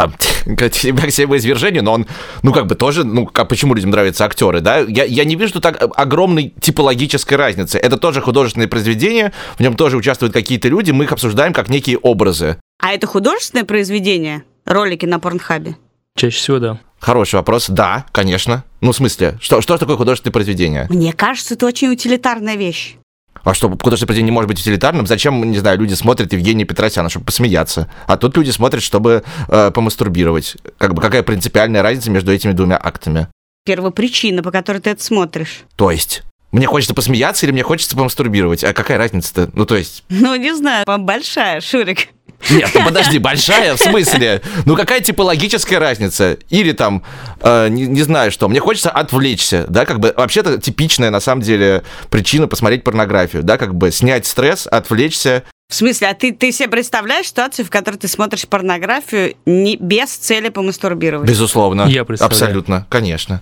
там, 0.00 0.14
к 0.56 0.62
извержению, 0.62 1.84
но 1.84 1.92
он, 1.92 2.06
ну, 2.42 2.52
как 2.52 2.66
бы 2.66 2.74
тоже, 2.74 3.04
ну, 3.04 3.26
как, 3.26 3.48
почему 3.48 3.74
людям 3.74 3.90
нравятся 3.90 4.24
актеры, 4.24 4.60
да? 4.60 4.78
Я, 4.78 5.04
я 5.04 5.24
не 5.24 5.36
вижу 5.36 5.60
так 5.60 5.78
огромной 5.96 6.54
типологической 6.60 7.36
разницы. 7.36 7.78
Это 7.78 7.98
тоже 7.98 8.20
художественное 8.20 8.68
произведение, 8.68 9.32
в 9.58 9.60
нем 9.60 9.76
тоже 9.76 9.96
участвуют 9.96 10.32
какие-то 10.32 10.68
люди, 10.68 10.90
мы 10.90 11.04
их 11.04 11.12
обсуждаем 11.12 11.52
как 11.52 11.68
некие 11.68 11.98
образы. 11.98 12.56
А 12.82 12.92
это 12.92 13.06
художественное 13.06 13.64
произведение? 13.64 14.44
Ролики 14.64 15.04
на 15.04 15.18
Порнхабе? 15.18 15.76
Чаще 16.16 16.36
всего, 16.36 16.58
да. 16.58 16.78
Хороший 16.98 17.36
вопрос. 17.36 17.66
Да, 17.68 18.06
конечно. 18.12 18.64
Ну, 18.80 18.92
в 18.92 18.96
смысле, 18.96 19.38
что, 19.40 19.60
что 19.60 19.78
такое 19.78 19.96
художественное 19.96 20.32
произведение? 20.32 20.86
Мне 20.90 21.12
кажется, 21.12 21.54
это 21.54 21.66
очень 21.66 21.88
утилитарная 21.88 22.56
вещь. 22.56 22.96
А 23.42 23.54
что, 23.54 23.68
художественное 23.68 24.06
произведение 24.06 24.30
не 24.30 24.34
может 24.34 24.48
быть 24.48 24.60
утилитарным? 24.60 25.06
Зачем, 25.06 25.50
не 25.50 25.58
знаю, 25.58 25.78
люди 25.78 25.94
смотрят 25.94 26.32
Евгения 26.32 26.64
Петросяна, 26.64 27.08
чтобы 27.08 27.26
посмеяться? 27.26 27.90
А 28.06 28.16
тут 28.16 28.36
люди 28.36 28.50
смотрят, 28.50 28.82
чтобы 28.82 29.24
э, 29.48 29.70
помастурбировать. 29.70 30.56
Как 30.78 30.94
бы 30.94 31.00
какая 31.00 31.22
принципиальная 31.22 31.82
разница 31.82 32.10
между 32.10 32.32
этими 32.32 32.52
двумя 32.52 32.78
актами? 32.82 33.28
Первопричина, 33.64 34.42
по 34.42 34.50
которой 34.50 34.78
ты 34.78 34.90
это 34.90 35.02
смотришь. 35.02 35.64
То 35.76 35.90
есть? 35.90 36.22
Мне 36.52 36.66
хочется 36.66 36.94
посмеяться 36.94 37.46
или 37.46 37.52
мне 37.52 37.62
хочется 37.62 37.96
помастурбировать? 37.96 38.64
А 38.64 38.72
какая 38.72 38.98
разница-то? 38.98 39.50
Ну, 39.54 39.64
то 39.66 39.76
есть... 39.76 40.04
Ну, 40.08 40.34
не 40.34 40.54
знаю, 40.54 40.84
большая, 40.86 41.60
Шурик. 41.60 42.08
Нет, 42.50 42.70
ну 42.74 42.84
подожди, 42.84 43.18
большая, 43.18 43.76
в 43.76 43.80
смысле? 43.80 44.42
Ну 44.66 44.76
какая 44.76 45.00
типологическая 45.00 45.78
разница? 45.78 46.38
Или 46.48 46.72
там, 46.72 47.02
э, 47.40 47.68
не, 47.68 47.86
не 47.86 48.02
знаю 48.02 48.30
что, 48.30 48.48
мне 48.48 48.60
хочется 48.60 48.90
отвлечься, 48.90 49.64
да, 49.68 49.84
как 49.84 50.00
бы, 50.00 50.12
вообще-то 50.16 50.58
типичная, 50.58 51.10
на 51.10 51.20
самом 51.20 51.42
деле, 51.42 51.82
причина 52.10 52.48
посмотреть 52.48 52.84
порнографию, 52.84 53.42
да, 53.42 53.56
как 53.56 53.74
бы 53.74 53.90
снять 53.90 54.26
стресс, 54.26 54.66
отвлечься. 54.66 55.44
В 55.68 55.74
смысле, 55.74 56.08
а 56.08 56.14
ты, 56.14 56.32
ты 56.32 56.50
себе 56.50 56.68
представляешь 56.68 57.26
ситуацию, 57.26 57.64
в 57.64 57.70
которой 57.70 57.96
ты 57.96 58.08
смотришь 58.08 58.46
порнографию 58.48 59.36
не, 59.46 59.76
без 59.76 60.10
цели 60.10 60.48
помастурбировать? 60.48 61.28
Безусловно. 61.28 61.82
Я 61.82 62.04
представляю. 62.04 62.42
Абсолютно, 62.42 62.86
конечно. 62.90 63.40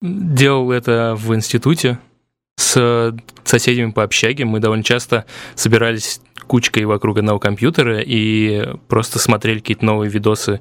Делал 0.00 0.72
это 0.72 1.14
в 1.16 1.34
институте 1.34 1.98
с 2.56 3.14
соседями 3.44 3.90
по 3.90 4.02
общаге. 4.02 4.44
Мы 4.44 4.58
довольно 4.60 4.84
часто 4.84 5.26
собирались 5.54 6.20
кучкой 6.52 6.84
вокруг 6.84 7.16
одного 7.16 7.38
компьютера 7.38 8.02
и 8.02 8.74
просто 8.86 9.18
смотрели 9.18 9.60
какие-то 9.60 9.86
новые 9.86 10.10
видосы 10.10 10.60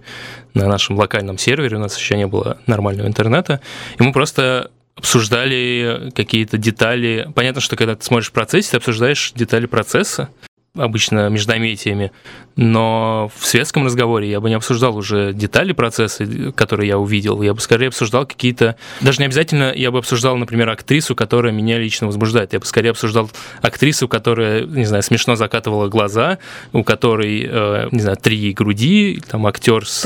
на 0.53 0.69
нашем 0.69 0.98
локальном 0.98 1.38
сервере, 1.38 1.75
у 1.75 1.81
нас 1.81 1.98
еще 1.98 2.15
не 2.15 2.27
было 2.27 2.60
нормального 2.65 3.07
интернета, 3.07 3.60
и 4.00 4.03
мы 4.03 4.13
просто 4.13 4.71
обсуждали 4.95 6.10
какие-то 6.15 6.57
детали. 6.57 7.27
Понятно, 7.36 7.60
что 7.60 7.75
когда 7.75 7.98
ты 7.98 8.05
смотришь 8.05 8.29
в 8.29 8.31
процессе, 8.31 8.71
ты 8.71 8.77
обсуждаешь 8.77 9.33
детали 9.36 9.65
процесса, 9.65 10.29
обычно 10.75 11.27
междометиями, 11.27 12.11
но 12.55 13.29
в 13.35 13.45
светском 13.45 13.85
разговоре 13.85 14.29
я 14.29 14.39
бы 14.39 14.47
не 14.47 14.55
обсуждал 14.55 14.95
уже 14.95 15.33
детали 15.33 15.73
процесса, 15.73 16.25
которые 16.53 16.87
я 16.87 16.97
увидел, 16.97 17.41
я 17.41 17.53
бы 17.53 17.59
скорее 17.59 17.87
обсуждал 17.87 18.25
какие-то, 18.25 18.77
даже 19.01 19.19
не 19.19 19.25
обязательно 19.25 19.73
я 19.75 19.91
бы 19.91 19.97
обсуждал, 19.97 20.37
например, 20.37 20.69
актрису, 20.69 21.13
которая 21.13 21.51
меня 21.51 21.77
лично 21.77 22.07
возбуждает, 22.07 22.53
я 22.53 22.59
бы 22.59 22.65
скорее 22.65 22.91
обсуждал 22.91 23.29
актрису, 23.61 24.07
которая, 24.07 24.63
не 24.63 24.85
знаю, 24.85 25.03
смешно 25.03 25.35
закатывала 25.35 25.89
глаза, 25.89 26.37
у 26.71 26.83
которой, 26.83 27.45
э, 27.49 27.89
не 27.91 27.99
знаю, 27.99 28.17
три 28.17 28.53
груди, 28.53 29.21
там 29.27 29.47
актер 29.47 29.85
с 29.85 30.03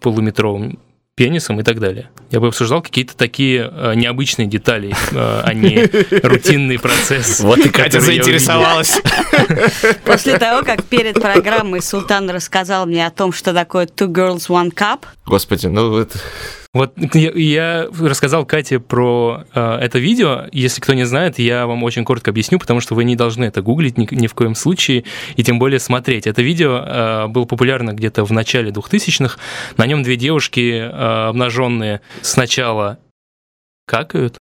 полуметровым 0.00 0.78
пенисом 1.18 1.58
и 1.58 1.64
так 1.64 1.80
далее. 1.80 2.10
Я 2.30 2.38
бы 2.38 2.46
обсуждал 2.46 2.80
какие-то 2.80 3.16
такие 3.16 3.68
э, 3.70 3.94
необычные 3.96 4.46
детали, 4.46 4.94
э, 5.10 5.40
а 5.44 5.52
не 5.52 5.84
рутинный 6.22 6.78
процесс. 6.78 7.40
Вот 7.40 7.58
и 7.58 7.68
Катя 7.68 8.00
заинтересовалась. 8.00 9.00
После 10.04 10.38
того, 10.38 10.62
как 10.64 10.84
перед 10.84 11.20
программой 11.20 11.82
Султан 11.82 12.30
рассказал 12.30 12.86
мне 12.86 13.04
о 13.04 13.10
том, 13.10 13.32
что 13.32 13.52
такое 13.52 13.86
Two 13.86 14.06
Girls 14.06 14.48
One 14.48 14.72
Cup. 14.72 15.00
Господи, 15.26 15.66
ну 15.66 15.98
это... 15.98 16.20
Вот 16.74 16.92
я, 17.14 17.30
я 17.30 17.88
рассказал 17.98 18.44
Кате 18.44 18.78
про 18.78 19.44
э, 19.54 19.78
это 19.80 19.98
видео. 19.98 20.48
Если 20.52 20.82
кто 20.82 20.92
не 20.92 21.04
знает, 21.04 21.38
я 21.38 21.66
вам 21.66 21.82
очень 21.82 22.04
коротко 22.04 22.30
объясню, 22.30 22.58
потому 22.58 22.80
что 22.80 22.94
вы 22.94 23.04
не 23.04 23.16
должны 23.16 23.44
это 23.44 23.62
гуглить 23.62 23.96
ни, 23.96 24.06
ни 24.14 24.26
в 24.26 24.34
коем 24.34 24.54
случае, 24.54 25.04
и 25.36 25.42
тем 25.42 25.58
более 25.58 25.78
смотреть. 25.78 26.26
Это 26.26 26.42
видео 26.42 26.76
э, 26.76 27.26
было 27.28 27.46
популярно 27.46 27.94
где-то 27.94 28.24
в 28.24 28.32
начале 28.32 28.70
2000-х. 28.70 29.38
На 29.78 29.86
нем 29.86 30.02
две 30.02 30.16
девушки 30.16 30.78
э, 30.78 31.28
обнаженные 31.28 32.02
сначала 32.20 32.98
какают, 33.86 34.36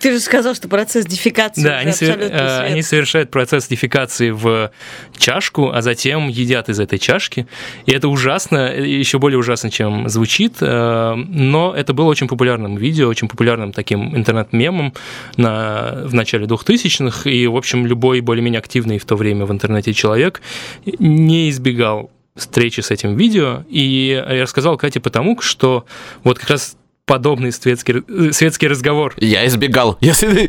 ты 0.00 0.12
же 0.12 0.20
сказал, 0.20 0.54
что 0.54 0.68
процесс 0.68 1.06
дефекации 1.06 1.64
Да, 1.64 1.78
они, 1.78 1.90
свер... 1.90 2.16
Э, 2.20 2.60
они 2.60 2.82
совершают 2.82 3.32
процесс 3.32 3.66
дефекации 3.66 4.30
в 4.30 4.70
чашку, 5.16 5.72
а 5.72 5.82
затем 5.82 6.28
едят 6.28 6.68
из 6.68 6.78
этой 6.78 7.00
чашки. 7.00 7.48
И 7.84 7.90
это 7.90 8.06
ужасно, 8.06 8.72
еще 8.72 9.18
более 9.18 9.38
ужасно, 9.40 9.72
чем 9.72 10.08
звучит. 10.08 10.58
Э, 10.60 11.14
но 11.16 11.74
это 11.74 11.94
было 11.94 12.06
очень 12.06 12.28
популярным 12.28 12.76
видео, 12.76 13.08
очень 13.08 13.28
популярным 13.28 13.72
таким 13.72 14.16
интернет-мемом 14.16 14.94
на... 15.36 16.04
в 16.04 16.14
начале 16.14 16.46
2000-х. 16.46 17.28
И, 17.28 17.48
в 17.48 17.56
общем, 17.56 17.84
любой 17.84 18.20
более-менее 18.20 18.60
активный 18.60 18.98
в 18.98 19.04
то 19.04 19.16
время 19.16 19.46
в 19.46 19.52
интернете 19.52 19.92
человек 19.92 20.42
не 20.84 21.50
избегал 21.50 22.12
встречи 22.36 22.82
с 22.82 22.92
этим 22.92 23.16
видео. 23.16 23.64
И 23.68 24.10
я 24.10 24.42
рассказал 24.42 24.76
Кате 24.76 25.00
потому, 25.00 25.40
что 25.40 25.86
вот 26.22 26.38
как 26.38 26.50
раз 26.50 26.76
подобный 27.08 27.50
светский, 27.50 28.04
э, 28.06 28.32
светский 28.32 28.68
разговор. 28.68 29.14
Я 29.16 29.44
избегал, 29.46 29.98
если 30.00 30.46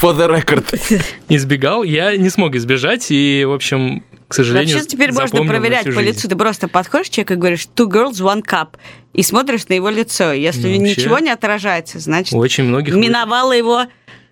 for 0.00 0.16
the 0.16 0.30
record. 0.30 1.02
Избегал, 1.28 1.82
я 1.82 2.16
не 2.16 2.30
смог 2.30 2.54
избежать, 2.54 3.10
и, 3.10 3.44
в 3.46 3.52
общем, 3.52 4.02
к 4.28 4.34
сожалению, 4.34 4.76
Вообще 4.76 4.88
теперь 4.88 5.12
можно 5.12 5.44
проверять 5.44 5.94
по 5.94 6.00
лицу. 6.00 6.28
Ты 6.28 6.36
просто 6.36 6.68
подходишь 6.68 7.08
к 7.08 7.10
человеку 7.10 7.34
и 7.34 7.36
говоришь 7.36 7.68
two 7.76 7.86
girls, 7.86 8.14
one 8.14 8.42
cup, 8.42 8.76
и 9.12 9.22
смотришь 9.22 9.66
на 9.68 9.74
его 9.74 9.90
лицо. 9.90 10.32
Если 10.32 10.68
ну, 10.78 10.84
ничего 10.84 11.18
не 11.18 11.30
отражается, 11.30 11.98
значит, 11.98 12.32
очень 12.32 12.64
многих 12.64 12.94
миновало 12.94 13.52
его 13.52 13.86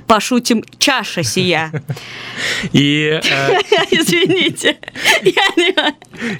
пошутим, 0.06 0.64
чаша 0.78 1.22
сия. 1.22 1.70
И... 2.72 3.20
Э, 3.22 3.58
Извините. 3.92 4.76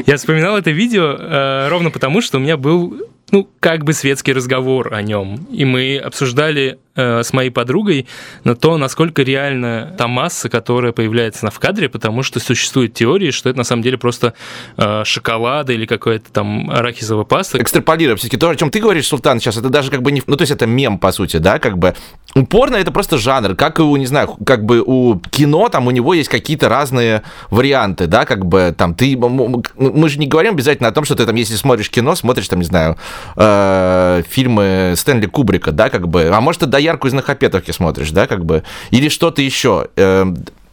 Я 0.06 0.16
вспоминал 0.16 0.56
это 0.56 0.72
видео 0.72 1.16
э, 1.16 1.68
ровно 1.68 1.90
потому, 1.90 2.20
что 2.20 2.38
у 2.38 2.40
меня 2.40 2.56
был 2.56 3.00
ну, 3.32 3.48
как 3.60 3.84
бы 3.84 3.92
светский 3.92 4.32
разговор 4.32 4.94
о 4.94 5.02
нем. 5.02 5.46
И 5.50 5.64
мы 5.64 5.98
обсуждали 5.98 6.78
э, 7.00 7.22
с 7.22 7.32
моей 7.32 7.50
подругой 7.50 8.06
на 8.44 8.54
то, 8.54 8.76
насколько 8.76 9.22
реально 9.22 9.94
та 9.96 10.08
масса, 10.08 10.48
которая 10.48 10.92
появляется 10.92 11.50
в 11.50 11.58
кадре, 11.58 11.88
потому 11.88 12.22
что 12.22 12.40
существует 12.40 12.94
теория, 12.94 13.30
что 13.30 13.48
это 13.48 13.58
на 13.58 13.64
самом 13.64 13.82
деле 13.82 13.98
просто 13.98 14.34
э, 14.76 15.04
шоколад 15.04 15.70
или 15.70 15.86
какая-то 15.86 16.32
там 16.32 16.70
арахисовая 16.70 17.24
паста. 17.24 17.60
Экстраполируя 17.60 18.16
все-таки 18.16 18.36
то, 18.36 18.48
о 18.48 18.56
чем 18.56 18.70
ты 18.70 18.80
говоришь, 18.80 19.06
Султан, 19.06 19.40
сейчас, 19.40 19.56
это 19.56 19.68
даже 19.68 19.90
как 19.90 20.02
бы 20.02 20.12
не... 20.12 20.22
Ну, 20.26 20.36
то 20.36 20.42
есть 20.42 20.52
это 20.52 20.66
мем, 20.66 20.98
по 20.98 21.12
сути, 21.12 21.38
да, 21.38 21.58
как 21.58 21.78
бы. 21.78 21.94
Упорно 22.34 22.76
это 22.76 22.92
просто 22.92 23.18
жанр, 23.18 23.56
как 23.56 23.80
и 23.80 23.82
у, 23.82 23.96
не 23.96 24.06
знаю, 24.06 24.36
как 24.46 24.64
бы 24.64 24.82
у 24.86 25.18
кино, 25.18 25.68
там 25.68 25.88
у 25.88 25.90
него 25.90 26.14
есть 26.14 26.28
какие-то 26.28 26.68
разные 26.68 27.22
варианты, 27.50 28.06
да, 28.06 28.24
как 28.24 28.46
бы 28.46 28.74
там 28.76 28.94
ты... 28.94 29.16
Мы 29.16 30.08
же 30.08 30.18
не 30.18 30.26
говорим 30.26 30.52
обязательно 30.54 30.88
о 30.88 30.92
том, 30.92 31.04
что 31.04 31.16
ты 31.16 31.26
там, 31.26 31.34
если 31.34 31.56
смотришь 31.56 31.90
кино, 31.90 32.14
смотришь 32.14 32.48
там, 32.48 32.60
не 32.60 32.64
знаю, 32.64 32.96
э, 33.36 34.22
фильмы 34.28 34.94
Стэнли 34.96 35.26
Кубрика, 35.26 35.72
да, 35.72 35.90
как 35.90 36.06
бы, 36.06 36.30
а 36.32 36.40
может, 36.40 36.60
ты 36.60 36.66
доярку 36.90 37.08
из 37.08 37.12
Нахапетовки 37.12 37.70
смотришь, 37.70 38.10
да, 38.10 38.26
как 38.26 38.44
бы, 38.44 38.64
или 38.90 39.08
что-то 39.08 39.42
еще. 39.42 39.88
Э, 39.96 40.26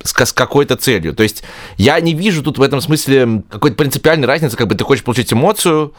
с, 0.03 0.13
с 0.13 0.31
какой-то 0.31 0.75
целью. 0.75 1.13
То 1.13 1.23
есть 1.23 1.43
я 1.77 1.99
не 1.99 2.13
вижу 2.13 2.43
тут 2.43 2.59
в 2.59 2.61
этом 2.61 2.81
смысле 2.81 3.43
какой-то 3.49 3.75
принципиальной 3.75 4.27
разницы, 4.27 4.55
как 4.55 4.67
бы 4.67 4.75
ты 4.75 4.83
хочешь 4.83 5.03
получить 5.03 5.33
эмоцию, 5.33 5.93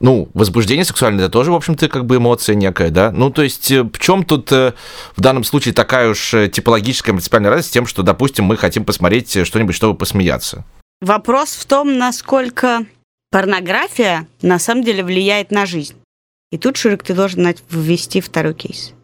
ну, 0.00 0.28
возбуждение 0.34 0.84
сексуальное, 0.84 1.24
это 1.24 1.32
тоже, 1.32 1.52
в 1.52 1.54
общем-то, 1.54 1.88
как 1.88 2.04
бы 2.04 2.16
эмоция 2.16 2.56
некая, 2.56 2.90
да? 2.90 3.10
Ну, 3.10 3.30
то 3.30 3.42
есть 3.42 3.70
э, 3.70 3.82
в 3.82 3.98
чем 3.98 4.24
тут 4.24 4.52
э, 4.52 4.74
в 5.16 5.20
данном 5.20 5.44
случае 5.44 5.72
такая 5.72 6.10
уж 6.10 6.34
э, 6.34 6.48
типологическая 6.48 7.12
принципиальная 7.12 7.50
разница 7.50 7.68
с 7.68 7.72
тем, 7.72 7.86
что, 7.86 8.02
допустим, 8.02 8.44
мы 8.44 8.56
хотим 8.56 8.84
посмотреть 8.84 9.46
что-нибудь, 9.46 9.74
чтобы 9.74 9.96
посмеяться? 9.96 10.64
Вопрос 11.00 11.50
в 11.50 11.64
том, 11.64 11.96
насколько 11.96 12.86
порнография 13.30 14.26
на 14.42 14.58
самом 14.58 14.84
деле 14.84 15.02
влияет 15.02 15.50
на 15.50 15.64
жизнь. 15.64 15.96
И 16.50 16.58
тут, 16.58 16.76
Шурик, 16.76 17.02
ты 17.02 17.14
должен 17.14 17.54
ввести 17.70 18.20
второй 18.20 18.54
кейс. 18.54 18.94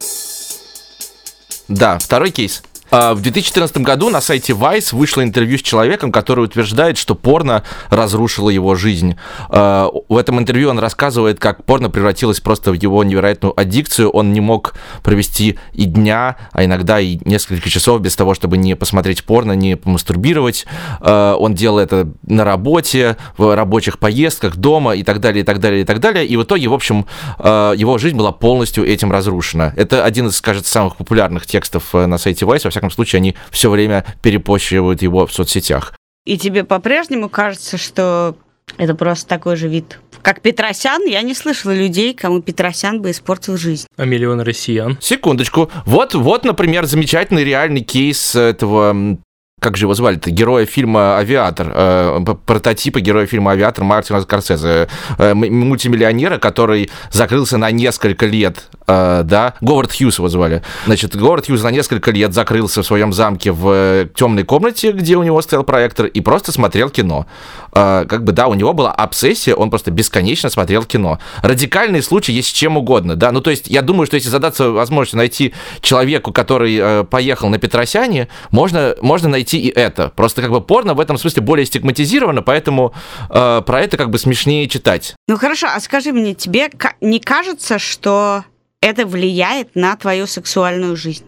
Да, 1.68 1.98
второй 1.98 2.30
кейс. 2.30 2.62
А, 2.94 3.12
в 3.12 3.22
2014 3.22 3.78
году 3.78 4.08
на 4.08 4.20
сайте 4.20 4.52
Vice 4.52 4.94
вышло 4.94 5.24
интервью 5.24 5.58
с 5.58 5.62
человеком, 5.62 6.12
который 6.12 6.44
утверждает, 6.44 6.96
что 6.96 7.16
порно 7.16 7.64
разрушило 7.90 8.50
его 8.50 8.76
жизнь. 8.76 9.16
А, 9.48 9.90
в 10.08 10.16
этом 10.16 10.38
интервью 10.38 10.70
он 10.70 10.78
рассказывает, 10.78 11.40
как 11.40 11.64
порно 11.64 11.90
превратилось 11.90 12.38
просто 12.38 12.70
в 12.70 12.74
его 12.74 13.02
невероятную 13.02 13.58
аддикцию. 13.58 14.10
Он 14.10 14.32
не 14.32 14.40
мог 14.40 14.74
провести 15.02 15.58
и 15.72 15.86
дня, 15.86 16.36
а 16.52 16.64
иногда 16.64 17.00
и 17.00 17.18
несколько 17.24 17.68
часов 17.68 18.00
без 18.00 18.14
того, 18.14 18.32
чтобы 18.32 18.58
не 18.58 18.76
посмотреть 18.76 19.24
порно, 19.24 19.52
не 19.54 19.76
помастурбировать. 19.76 20.64
А, 21.00 21.34
он 21.34 21.54
делал 21.54 21.80
это 21.80 22.08
на 22.22 22.44
работе, 22.44 23.16
в 23.36 23.56
рабочих 23.56 23.98
поездках, 23.98 24.54
дома 24.54 24.94
и 24.94 25.02
так 25.02 25.18
далее, 25.18 25.42
и 25.42 25.44
так 25.44 25.58
далее, 25.58 25.82
и 25.82 25.84
так 25.84 25.98
далее. 25.98 26.24
И 26.24 26.36
в 26.36 26.44
итоге, 26.44 26.68
в 26.68 26.74
общем, 26.74 27.06
его 27.38 27.98
жизнь 27.98 28.16
была 28.16 28.30
полностью 28.30 28.86
этим 28.86 29.10
разрушена. 29.10 29.72
Это 29.76 30.04
один 30.04 30.28
из, 30.28 30.40
кажется, 30.40 30.70
самых 30.70 30.96
популярных 30.96 31.46
текстов 31.46 31.94
э, 31.94 32.06
на 32.06 32.18
сайте 32.18 32.44
Vice, 32.44 32.62
во 32.64 32.70
всяком 32.70 32.83
случае, 32.90 33.18
они 33.18 33.34
все 33.50 33.70
время 33.70 34.04
перепощивают 34.22 35.02
его 35.02 35.26
в 35.26 35.32
соцсетях. 35.32 35.94
И 36.24 36.38
тебе 36.38 36.64
по-прежнему 36.64 37.28
кажется, 37.28 37.76
что 37.76 38.36
Это 38.78 38.94
просто 38.94 39.28
такой 39.28 39.56
же 39.56 39.68
вид. 39.68 40.00
Как 40.22 40.40
Петросян, 40.40 41.04
я 41.06 41.22
не 41.22 41.34
слышала 41.34 41.72
людей, 41.72 42.14
кому 42.14 42.40
Петросян 42.40 43.02
бы 43.02 43.10
испортил 43.10 43.56
жизнь. 43.56 43.86
А 43.96 44.04
миллион 44.04 44.40
россиян? 44.40 44.96
Секундочку. 45.00 45.70
Вот, 45.84 46.14
вот, 46.14 46.44
например, 46.44 46.86
замечательный 46.86 47.44
реальный 47.44 47.82
кейс 47.82 48.34
этого 48.34 49.18
как 49.64 49.78
же 49.78 49.86
его 49.86 49.94
звали-то, 49.94 50.30
героя 50.30 50.66
фильма 50.66 51.16
«Авиатор», 51.16 51.72
э, 51.74 52.24
прототипа 52.44 53.00
героя 53.00 53.24
фильма 53.24 53.52
«Авиатор» 53.52 53.82
Мартина 53.82 54.20
Скорсезе, 54.20 54.88
э, 55.16 55.32
мультимиллионера, 55.32 56.36
который 56.36 56.90
закрылся 57.10 57.56
на 57.56 57.70
несколько 57.70 58.26
лет, 58.26 58.68
э, 58.86 59.22
да, 59.24 59.54
Говард 59.62 59.90
Хьюз 59.96 60.18
его 60.18 60.28
звали. 60.28 60.62
Значит, 60.84 61.16
Говард 61.16 61.46
Хьюз 61.46 61.62
на 61.62 61.70
несколько 61.70 62.10
лет 62.10 62.34
закрылся 62.34 62.82
в 62.82 62.86
своем 62.86 63.14
замке 63.14 63.52
в 63.52 63.70
э, 63.70 64.08
темной 64.14 64.44
комнате, 64.44 64.92
где 64.92 65.16
у 65.16 65.22
него 65.22 65.40
стоял 65.40 65.64
проектор, 65.64 66.06
и 66.06 66.20
просто 66.20 66.52
смотрел 66.52 66.90
кино. 66.90 67.26
Э, 67.74 68.04
как 68.08 68.24
бы, 68.24 68.32
да, 68.32 68.48
у 68.48 68.54
него 68.54 68.72
была 68.72 68.90
обсессия, 68.90 69.54
он 69.54 69.70
просто 69.70 69.90
бесконечно 69.90 70.50
смотрел 70.50 70.84
кино. 70.84 71.20
Радикальный 71.42 72.02
случай 72.02 72.32
есть 72.32 72.48
с 72.48 72.52
чем 72.52 72.76
угодно, 72.76 73.14
да, 73.14 73.30
ну, 73.30 73.40
то 73.40 73.50
есть 73.50 73.68
я 73.68 73.82
думаю, 73.82 74.06
что 74.06 74.16
если 74.16 74.28
задаться 74.28 74.70
возможностью 74.70 75.18
найти 75.18 75.54
человеку, 75.80 76.32
который 76.32 76.76
э, 76.76 77.04
поехал 77.04 77.48
на 77.48 77.58
Петросяне, 77.58 78.28
можно, 78.50 78.96
можно 79.00 79.28
найти 79.28 79.44
найти 79.44 79.58
и 79.58 79.68
это. 79.68 80.08
Просто 80.08 80.42
как 80.42 80.50
бы 80.50 80.60
порно 80.60 80.94
в 80.94 81.00
этом 81.00 81.18
смысле 81.18 81.42
более 81.42 81.66
стигматизировано, 81.66 82.42
поэтому 82.42 82.94
э, 83.30 83.62
про 83.64 83.80
это 83.80 83.96
как 83.96 84.10
бы 84.10 84.18
смешнее 84.18 84.68
читать. 84.68 85.14
Ну 85.28 85.36
хорошо, 85.36 85.68
а 85.68 85.80
скажи 85.80 86.12
мне, 86.12 86.34
тебе 86.34 86.70
не 87.00 87.20
кажется, 87.20 87.78
что 87.78 88.44
это 88.80 89.06
влияет 89.06 89.76
на 89.76 89.96
твою 89.96 90.26
сексуальную 90.26 90.96
жизнь? 90.96 91.24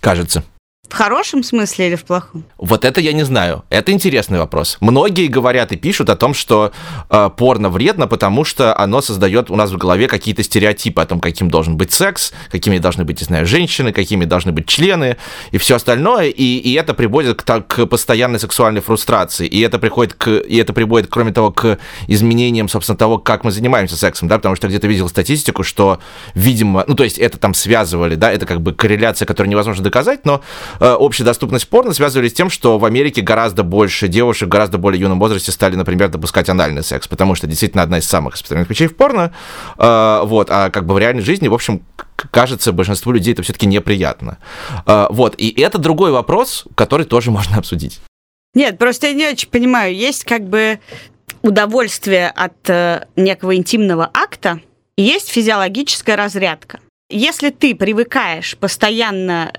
Кажется. 0.00 0.44
В 0.88 0.94
хорошем 0.94 1.42
смысле 1.42 1.88
или 1.88 1.96
в 1.96 2.04
плохом? 2.04 2.44
Вот 2.56 2.84
это 2.84 3.00
я 3.00 3.12
не 3.12 3.22
знаю. 3.22 3.64
Это 3.68 3.92
интересный 3.92 4.38
вопрос. 4.38 4.78
Многие 4.80 5.26
говорят 5.26 5.70
и 5.72 5.76
пишут 5.76 6.08
о 6.08 6.16
том, 6.16 6.32
что 6.32 6.72
э, 7.10 7.30
порно 7.36 7.68
вредно, 7.68 8.06
потому 8.06 8.44
что 8.44 8.76
оно 8.76 9.02
создает 9.02 9.50
у 9.50 9.56
нас 9.56 9.70
в 9.70 9.76
голове 9.76 10.08
какие-то 10.08 10.42
стереотипы 10.42 11.02
о 11.02 11.06
том, 11.06 11.20
каким 11.20 11.50
должен 11.50 11.76
быть 11.76 11.92
секс, 11.92 12.32
какими 12.50 12.78
должны 12.78 13.04
быть, 13.04 13.20
не 13.20 13.26
знаю, 13.26 13.46
женщины, 13.46 13.92
какими 13.92 14.24
должны 14.24 14.52
быть 14.52 14.66
члены 14.66 15.18
и 15.50 15.58
все 15.58 15.76
остальное. 15.76 16.28
И, 16.28 16.56
и 16.56 16.72
это 16.72 16.94
приводит 16.94 17.42
к, 17.42 17.60
к 17.60 17.86
постоянной 17.86 18.40
сексуальной 18.40 18.80
фрустрации. 18.80 19.46
И 19.46 19.60
это 19.60 19.78
приходит 19.78 20.14
к, 20.14 20.28
и 20.30 20.56
это 20.56 20.72
приводит, 20.72 21.08
кроме 21.10 21.32
того, 21.32 21.52
к 21.52 21.78
изменениям, 22.06 22.68
собственно, 22.68 22.96
того, 22.96 23.18
как 23.18 23.44
мы 23.44 23.50
занимаемся 23.50 23.96
сексом, 23.96 24.26
да, 24.28 24.36
потому 24.36 24.56
что 24.56 24.68
где-то 24.68 24.86
видел 24.86 25.08
статистику, 25.10 25.64
что, 25.64 25.98
видимо, 26.34 26.84
ну, 26.86 26.94
то 26.94 27.04
есть 27.04 27.18
это 27.18 27.38
там 27.38 27.52
связывали, 27.52 28.14
да, 28.14 28.32
это 28.32 28.46
как 28.46 28.62
бы 28.62 28.72
корреляция, 28.72 29.26
которую 29.26 29.50
невозможно 29.50 29.84
доказать, 29.84 30.24
но 30.24 30.40
Э, 30.80 30.92
общая 30.92 31.24
доступность 31.24 31.68
порно 31.68 31.92
связывали 31.92 32.28
с 32.28 32.32
тем, 32.32 32.50
что 32.50 32.78
в 32.78 32.84
Америке 32.84 33.20
гораздо 33.22 33.62
больше 33.62 34.08
девушек 34.08 34.48
гораздо 34.48 34.78
более 34.78 35.00
юном 35.00 35.18
возрасте 35.18 35.52
стали, 35.52 35.76
например, 35.76 36.08
допускать 36.08 36.48
анальный 36.48 36.82
секс, 36.82 37.08
потому 37.08 37.34
что 37.34 37.46
действительно 37.46 37.82
одна 37.82 37.98
из 37.98 38.06
самых 38.06 38.34
распространенных 38.34 38.70
вещей 38.70 38.86
в 38.86 38.96
порно. 38.96 39.32
Э, 39.76 40.20
вот, 40.24 40.48
а 40.50 40.70
как 40.70 40.86
бы 40.86 40.94
в 40.94 40.98
реальной 40.98 41.22
жизни, 41.22 41.48
в 41.48 41.54
общем, 41.54 41.82
кажется, 42.16 42.72
большинству 42.72 43.12
людей 43.12 43.32
это 43.32 43.42
все-таки 43.42 43.66
неприятно. 43.66 44.38
Э, 44.86 45.06
вот, 45.10 45.34
и 45.38 45.48
это 45.60 45.78
другой 45.78 46.12
вопрос, 46.12 46.64
который 46.74 47.06
тоже 47.06 47.30
можно 47.32 47.56
обсудить. 47.58 48.00
Нет, 48.54 48.78
просто 48.78 49.08
я 49.08 49.12
не 49.12 49.26
очень 49.26 49.48
понимаю, 49.48 49.94
есть 49.94 50.24
как 50.24 50.48
бы 50.48 50.80
удовольствие 51.42 52.28
от 52.28 53.06
некого 53.14 53.54
интимного 53.54 54.10
акта, 54.12 54.60
есть 54.96 55.28
физиологическая 55.28 56.16
разрядка. 56.16 56.80
Если 57.10 57.50
ты 57.50 57.74
привыкаешь 57.74 58.56
постоянно 58.56 59.52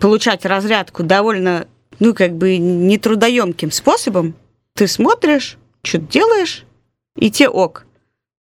получать 0.00 0.44
разрядку 0.44 1.02
довольно, 1.02 1.68
ну, 1.98 2.14
как 2.14 2.34
бы 2.34 2.56
нетрудоемким 2.58 3.70
способом, 3.70 4.34
ты 4.74 4.88
смотришь, 4.88 5.58
что-то 5.82 6.06
делаешь, 6.06 6.64
и 7.16 7.30
те 7.30 7.48
ок 7.48 7.86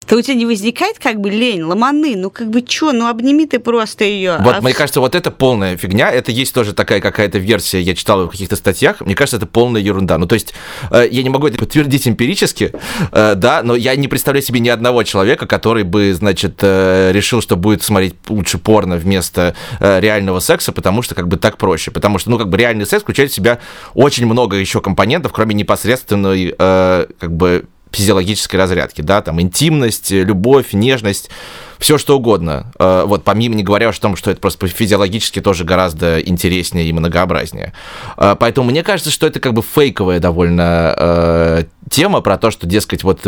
то 0.08 0.16
у 0.16 0.22
тебя 0.22 0.34
не 0.34 0.46
возникает 0.46 0.98
как 0.98 1.20
бы 1.20 1.28
лень, 1.28 1.62
ломаны, 1.62 2.16
ну 2.16 2.30
как 2.30 2.48
бы 2.48 2.64
что, 2.66 2.92
ну 2.92 3.08
обними 3.08 3.46
ты 3.46 3.58
просто 3.58 4.04
ее. 4.04 4.38
Вот, 4.40 4.56
а... 4.56 4.60
мне 4.62 4.72
кажется, 4.72 5.00
вот 5.00 5.14
это 5.14 5.30
полная 5.30 5.76
фигня, 5.76 6.10
это 6.10 6.32
есть 6.32 6.54
тоже 6.54 6.72
такая 6.72 7.00
какая-то 7.00 7.38
версия, 7.38 7.80
я 7.80 7.94
читал 7.94 8.24
в 8.24 8.30
каких-то 8.30 8.56
статьях, 8.56 9.02
мне 9.02 9.14
кажется, 9.14 9.36
это 9.36 9.46
полная 9.46 9.82
ерунда. 9.82 10.16
Ну 10.16 10.26
то 10.26 10.34
есть 10.34 10.54
э, 10.90 11.06
я 11.10 11.22
не 11.22 11.28
могу 11.28 11.46
это 11.46 11.58
подтвердить 11.58 12.08
эмпирически, 12.08 12.72
э, 13.12 13.34
да, 13.36 13.62
но 13.62 13.76
я 13.76 13.94
не 13.96 14.08
представляю 14.08 14.42
себе 14.42 14.60
ни 14.60 14.70
одного 14.70 15.02
человека, 15.02 15.46
который 15.46 15.82
бы, 15.82 16.14
значит, 16.14 16.58
э, 16.62 17.10
решил, 17.12 17.42
что 17.42 17.56
будет 17.56 17.82
смотреть 17.82 18.14
лучше 18.28 18.58
порно 18.58 18.96
вместо 18.96 19.54
реального 19.80 20.40
секса, 20.40 20.72
потому 20.72 21.02
что 21.02 21.14
как 21.14 21.28
бы 21.28 21.36
так 21.36 21.58
проще, 21.58 21.90
потому 21.90 22.18
что, 22.18 22.30
ну 22.30 22.38
как 22.38 22.48
бы 22.48 22.56
реальный 22.56 22.86
секс 22.86 23.02
включает 23.02 23.30
в 23.30 23.34
себя 23.34 23.58
очень 23.94 24.26
много 24.26 24.56
еще 24.56 24.80
компонентов, 24.80 25.32
кроме 25.32 25.54
непосредственной, 25.54 26.54
как 26.56 27.36
бы 27.36 27.66
физиологической 27.92 28.58
разрядки, 28.58 29.00
да, 29.00 29.22
там 29.22 29.40
интимность, 29.40 30.10
любовь, 30.10 30.72
нежность, 30.72 31.30
все 31.78 31.96
что 31.96 32.16
угодно. 32.16 32.72
Э, 32.78 33.04
вот 33.06 33.24
помимо 33.24 33.54
не 33.54 33.62
говоря 33.62 33.88
о 33.88 33.92
том, 33.92 34.16
что 34.16 34.30
это 34.30 34.40
просто 34.40 34.66
физиологически 34.66 35.40
тоже 35.40 35.64
гораздо 35.64 36.20
интереснее 36.20 36.88
и 36.88 36.92
многообразнее. 36.92 37.72
Э, 38.16 38.36
поэтому 38.38 38.70
мне 38.70 38.82
кажется, 38.82 39.10
что 39.10 39.26
это 39.26 39.40
как 39.40 39.54
бы 39.54 39.62
фейковая 39.62 40.20
довольно 40.20 40.94
э, 40.96 41.64
тема 41.90 42.20
про 42.20 42.38
то, 42.38 42.50
что, 42.50 42.66
дескать, 42.66 43.04
вот 43.04 43.26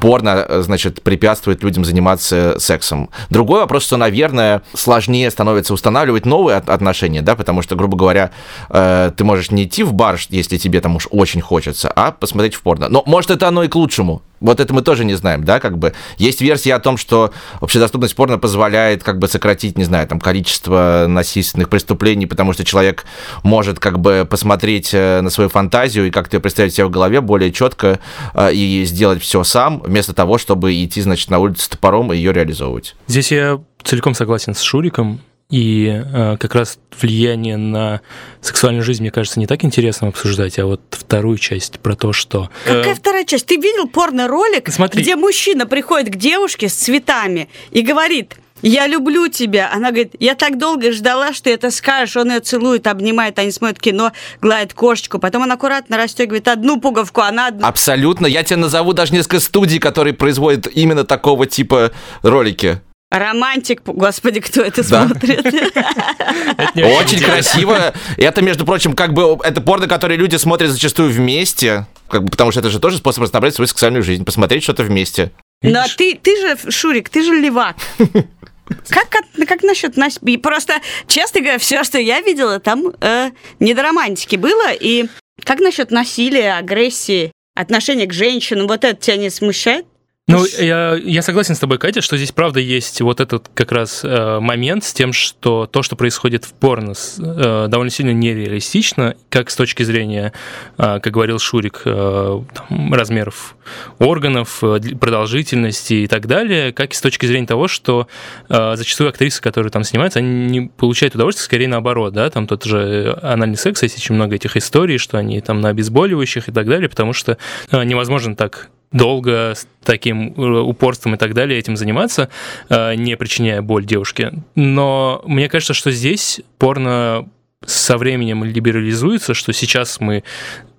порно, 0.00 0.62
значит, 0.62 1.02
препятствует 1.02 1.62
людям 1.62 1.84
заниматься 1.84 2.56
сексом. 2.58 3.10
Другой 3.28 3.60
вопрос, 3.60 3.84
что, 3.84 3.96
наверное, 3.96 4.62
сложнее 4.74 5.30
становится 5.30 5.74
устанавливать 5.74 6.26
новые 6.26 6.56
отношения, 6.58 7.22
да, 7.22 7.36
потому 7.36 7.62
что, 7.62 7.76
грубо 7.76 7.96
говоря, 7.96 8.30
ты 8.68 9.24
можешь 9.24 9.50
не 9.50 9.64
идти 9.64 9.82
в 9.82 9.92
бар, 9.92 10.18
если 10.28 10.56
тебе 10.56 10.80
там 10.80 10.96
уж 10.96 11.08
очень 11.10 11.40
хочется, 11.40 11.90
а 11.94 12.12
посмотреть 12.12 12.54
в 12.54 12.62
порно. 12.62 12.88
Но, 12.88 13.02
может, 13.06 13.30
это 13.30 13.48
оно 13.48 13.62
и 13.62 13.68
к 13.68 13.74
лучшему. 13.74 14.22
Вот 14.40 14.58
это 14.58 14.72
мы 14.72 14.80
тоже 14.80 15.04
не 15.04 15.14
знаем, 15.14 15.44
да, 15.44 15.60
как 15.60 15.76
бы. 15.76 15.92
Есть 16.16 16.40
версия 16.40 16.74
о 16.74 16.80
том, 16.80 16.96
что 16.96 17.30
общедоступность 17.60 18.16
порно 18.16 18.38
позволяет 18.38 19.02
как 19.02 19.18
бы 19.18 19.28
сократить, 19.28 19.76
не 19.76 19.84
знаю, 19.84 20.08
там, 20.08 20.18
количество 20.18 21.04
насильственных 21.06 21.68
преступлений, 21.68 22.24
потому 22.24 22.54
что 22.54 22.64
человек 22.64 23.04
может 23.42 23.78
как 23.78 23.98
бы 23.98 24.26
посмотреть 24.28 24.94
э, 24.94 25.20
на 25.20 25.28
свою 25.28 25.50
фантазию 25.50 26.06
и 26.06 26.10
как-то 26.10 26.36
ее 26.36 26.40
представить 26.40 26.74
себе 26.74 26.86
в 26.86 26.90
голове 26.90 27.20
более 27.20 27.52
четко 27.52 27.99
э, 28.34 28.52
и 28.52 28.84
сделать 28.84 29.22
все 29.22 29.44
сам, 29.44 29.80
вместо 29.80 30.12
того, 30.12 30.38
чтобы 30.38 30.72
идти, 30.84 31.00
значит, 31.00 31.30
на 31.30 31.38
улицу 31.38 31.62
с 31.62 31.68
топором 31.68 32.12
и 32.12 32.16
ее 32.16 32.32
реализовывать. 32.32 32.96
Здесь 33.06 33.32
я 33.32 33.60
целиком 33.82 34.14
согласен 34.14 34.54
с 34.54 34.62
Шуриком. 34.62 35.20
И 35.50 35.88
э, 35.88 36.36
как 36.38 36.54
раз 36.54 36.78
влияние 37.00 37.56
на 37.56 38.02
сексуальную 38.40 38.84
жизнь, 38.84 39.02
мне 39.02 39.10
кажется, 39.10 39.40
не 39.40 39.48
так 39.48 39.64
интересно 39.64 40.06
обсуждать, 40.06 40.60
а 40.60 40.66
вот 40.66 40.80
вторую 40.90 41.38
часть 41.38 41.80
про 41.80 41.96
то, 41.96 42.12
что... 42.12 42.50
Какая 42.64 42.92
э... 42.92 42.94
вторая 42.94 43.24
часть? 43.24 43.46
Ты 43.46 43.56
видел 43.56 43.88
порно-ролик, 43.88 44.70
Смотри. 44.70 45.02
где 45.02 45.16
мужчина 45.16 45.66
приходит 45.66 46.14
к 46.14 46.16
девушке 46.16 46.68
с 46.68 46.74
цветами 46.74 47.48
и 47.72 47.82
говорит, 47.82 48.36
я 48.62 48.86
люблю 48.86 49.28
тебя. 49.28 49.70
Она 49.72 49.88
говорит, 49.90 50.14
я 50.18 50.34
так 50.34 50.58
долго 50.58 50.92
ждала, 50.92 51.32
что 51.32 51.50
это 51.50 51.70
скажешь. 51.70 52.16
Он 52.16 52.30
ее 52.30 52.40
целует, 52.40 52.86
обнимает, 52.86 53.38
они 53.38 53.50
смотрят 53.50 53.80
кино, 53.80 54.12
гладит 54.40 54.74
кошечку. 54.74 55.18
Потом 55.18 55.42
он 55.42 55.52
аккуратно 55.52 55.96
расстегивает 55.96 56.48
одну 56.48 56.80
пуговку, 56.80 57.20
она 57.20 57.48
одну. 57.48 57.66
Абсолютно. 57.66 58.26
Я 58.26 58.42
тебе 58.42 58.56
назову 58.56 58.92
даже 58.92 59.12
несколько 59.12 59.40
студий, 59.40 59.78
которые 59.78 60.14
производят 60.14 60.66
именно 60.72 61.04
такого 61.04 61.46
типа 61.46 61.92
ролики. 62.22 62.80
Романтик, 63.10 63.82
господи, 63.84 64.38
кто 64.38 64.62
это 64.62 64.84
смотрит? 64.84 65.44
Очень 66.76 67.20
красиво. 67.24 67.92
Это, 68.16 68.40
между 68.40 68.64
прочим, 68.64 68.92
как 68.92 69.14
бы 69.14 69.36
это 69.42 69.60
порно, 69.60 69.88
которое 69.88 70.14
люди 70.14 70.36
смотрят 70.36 70.70
зачастую 70.70 71.10
вместе, 71.10 71.86
как 72.08 72.22
бы, 72.22 72.30
потому 72.30 72.52
что 72.52 72.60
это 72.60 72.70
же 72.70 72.78
тоже 72.78 72.98
способ 72.98 73.24
разнообразить 73.24 73.56
свою 73.56 73.66
сексуальную 73.66 74.04
жизнь, 74.04 74.24
посмотреть 74.24 74.62
что-то 74.62 74.84
вместе. 74.84 75.32
Но 75.62 75.84
ты, 75.96 76.18
ты 76.22 76.36
же, 76.40 76.70
Шурик, 76.70 77.08
ты 77.08 77.22
же 77.24 77.34
левак. 77.34 77.76
Как, 78.88 79.08
как, 79.08 79.24
как 79.48 79.62
насчет 79.62 79.96
нас? 79.96 80.20
Просто, 80.42 80.74
честно 81.06 81.40
говоря, 81.40 81.58
все, 81.58 81.84
что 81.84 81.98
я 81.98 82.20
видела, 82.20 82.60
там 82.60 82.92
э, 83.00 83.30
не 83.58 83.74
до 83.74 83.82
романтики 83.82 84.36
было. 84.36 84.72
И 84.72 85.06
как 85.44 85.60
насчет 85.60 85.90
насилия, 85.90 86.54
агрессии, 86.54 87.32
отношения 87.54 88.06
к 88.06 88.12
женщинам? 88.12 88.66
Вот 88.66 88.84
это 88.84 89.00
тебя 89.00 89.16
не 89.16 89.30
смущает? 89.30 89.86
Ну, 90.30 90.44
я, 90.58 90.94
я 90.94 91.22
согласен 91.22 91.54
с 91.54 91.58
тобой, 91.58 91.78
Катя, 91.78 92.00
что 92.00 92.16
здесь, 92.16 92.30
правда, 92.30 92.60
есть 92.60 93.00
вот 93.00 93.20
этот 93.20 93.50
как 93.52 93.72
раз 93.72 94.02
э, 94.04 94.38
момент 94.40 94.84
с 94.84 94.92
тем, 94.92 95.12
что 95.12 95.66
то, 95.66 95.82
что 95.82 95.96
происходит 95.96 96.44
в 96.44 96.52
порно, 96.52 96.92
э, 97.18 97.66
довольно 97.68 97.90
сильно 97.90 98.12
нереалистично, 98.12 99.16
как 99.28 99.50
с 99.50 99.56
точки 99.56 99.82
зрения, 99.82 100.32
э, 100.78 101.00
как 101.00 101.12
говорил 101.12 101.38
Шурик, 101.40 101.82
э, 101.84 102.40
там, 102.54 102.94
размеров 102.94 103.56
органов, 103.98 104.62
э, 104.62 104.78
продолжительности 105.00 105.94
и 105.94 106.06
так 106.06 106.26
далее, 106.26 106.72
как 106.72 106.92
и 106.92 106.94
с 106.94 107.00
точки 107.00 107.26
зрения 107.26 107.46
того, 107.46 107.66
что 107.66 108.06
э, 108.48 108.76
зачастую 108.76 109.10
актрисы, 109.10 109.42
которые 109.42 109.72
там 109.72 109.82
снимаются, 109.82 110.20
они 110.20 110.46
не 110.46 110.68
получают 110.68 111.16
удовольствие, 111.16 111.44
скорее 111.44 111.68
наоборот, 111.68 112.12
да, 112.12 112.30
там 112.30 112.46
тот 112.46 112.64
же 112.64 113.18
анальный 113.22 113.56
секс, 113.56 113.82
есть 113.82 113.96
очень 113.96 114.14
много 114.14 114.36
этих 114.36 114.56
историй, 114.56 114.98
что 114.98 115.18
они 115.18 115.40
там 115.40 115.60
на 115.60 115.70
обезболивающих 115.70 116.48
и 116.48 116.52
так 116.52 116.68
далее, 116.68 116.88
потому 116.88 117.12
что 117.12 117.36
э, 117.72 117.82
невозможно 117.84 118.36
так 118.36 118.70
долго 118.92 119.54
с 119.54 119.66
таким 119.84 120.34
э, 120.36 120.60
упорством 120.60 121.14
и 121.14 121.18
так 121.18 121.34
далее 121.34 121.58
этим 121.58 121.76
заниматься, 121.76 122.28
э, 122.68 122.94
не 122.94 123.16
причиняя 123.16 123.62
боль 123.62 123.84
девушке. 123.84 124.32
Но 124.54 125.22
мне 125.26 125.48
кажется, 125.48 125.74
что 125.74 125.90
здесь 125.90 126.40
порно 126.58 127.28
со 127.64 127.98
временем 127.98 128.42
либерализуется, 128.44 129.34
что 129.34 129.52
сейчас 129.52 130.00
мы 130.00 130.24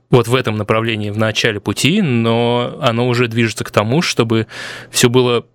вот 0.09 0.27
в 0.27 0.35
этом 0.35 0.57
направлении 0.57 1.09
в 1.09 1.17
начале 1.17 1.59
пути, 1.59 2.01
но 2.01 2.77
оно 2.81 3.07
уже 3.07 3.27
движется 3.27 3.63
к 3.63 3.71
тому, 3.71 4.01
чтобы 4.01 4.47
все 4.89 5.09
было 5.09 5.45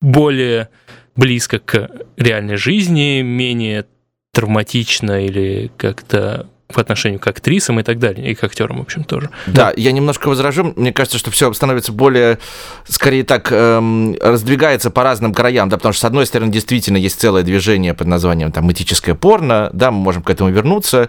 более 0.00 0.68
близко 1.14 1.58
к 1.58 1.90
реальной 2.16 2.56
жизни, 2.56 3.20
менее 3.22 3.86
травматично 4.32 5.24
или 5.24 5.70
как-то 5.76 6.48
в 6.72 6.78
отношении 6.78 7.18
к 7.18 7.26
актрисам 7.26 7.80
и 7.80 7.82
так 7.82 7.98
далее, 7.98 8.30
и 8.30 8.34
к 8.34 8.44
актерам, 8.44 8.78
в 8.78 8.82
общем, 8.82 9.04
тоже. 9.04 9.30
Да, 9.46 9.72
я 9.76 9.92
немножко 9.92 10.28
возражу. 10.28 10.72
Мне 10.76 10.92
кажется, 10.92 11.18
что 11.18 11.30
все 11.30 11.52
становится 11.52 11.92
более, 11.92 12.38
скорее 12.88 13.24
так, 13.24 13.48
эм, 13.50 14.16
раздвигается 14.20 14.90
по 14.90 15.02
разным 15.02 15.34
краям, 15.34 15.68
да, 15.68 15.76
потому 15.76 15.92
что, 15.92 16.02
с 16.02 16.04
одной 16.04 16.26
стороны, 16.26 16.52
действительно 16.52 16.96
есть 16.96 17.20
целое 17.20 17.42
движение 17.42 17.94
под 17.94 18.06
названием 18.06 18.52
там 18.52 18.70
этическое 18.70 19.14
порно, 19.14 19.70
да, 19.72 19.90
мы 19.90 19.98
можем 19.98 20.22
к 20.22 20.30
этому 20.30 20.50
вернуться. 20.50 21.08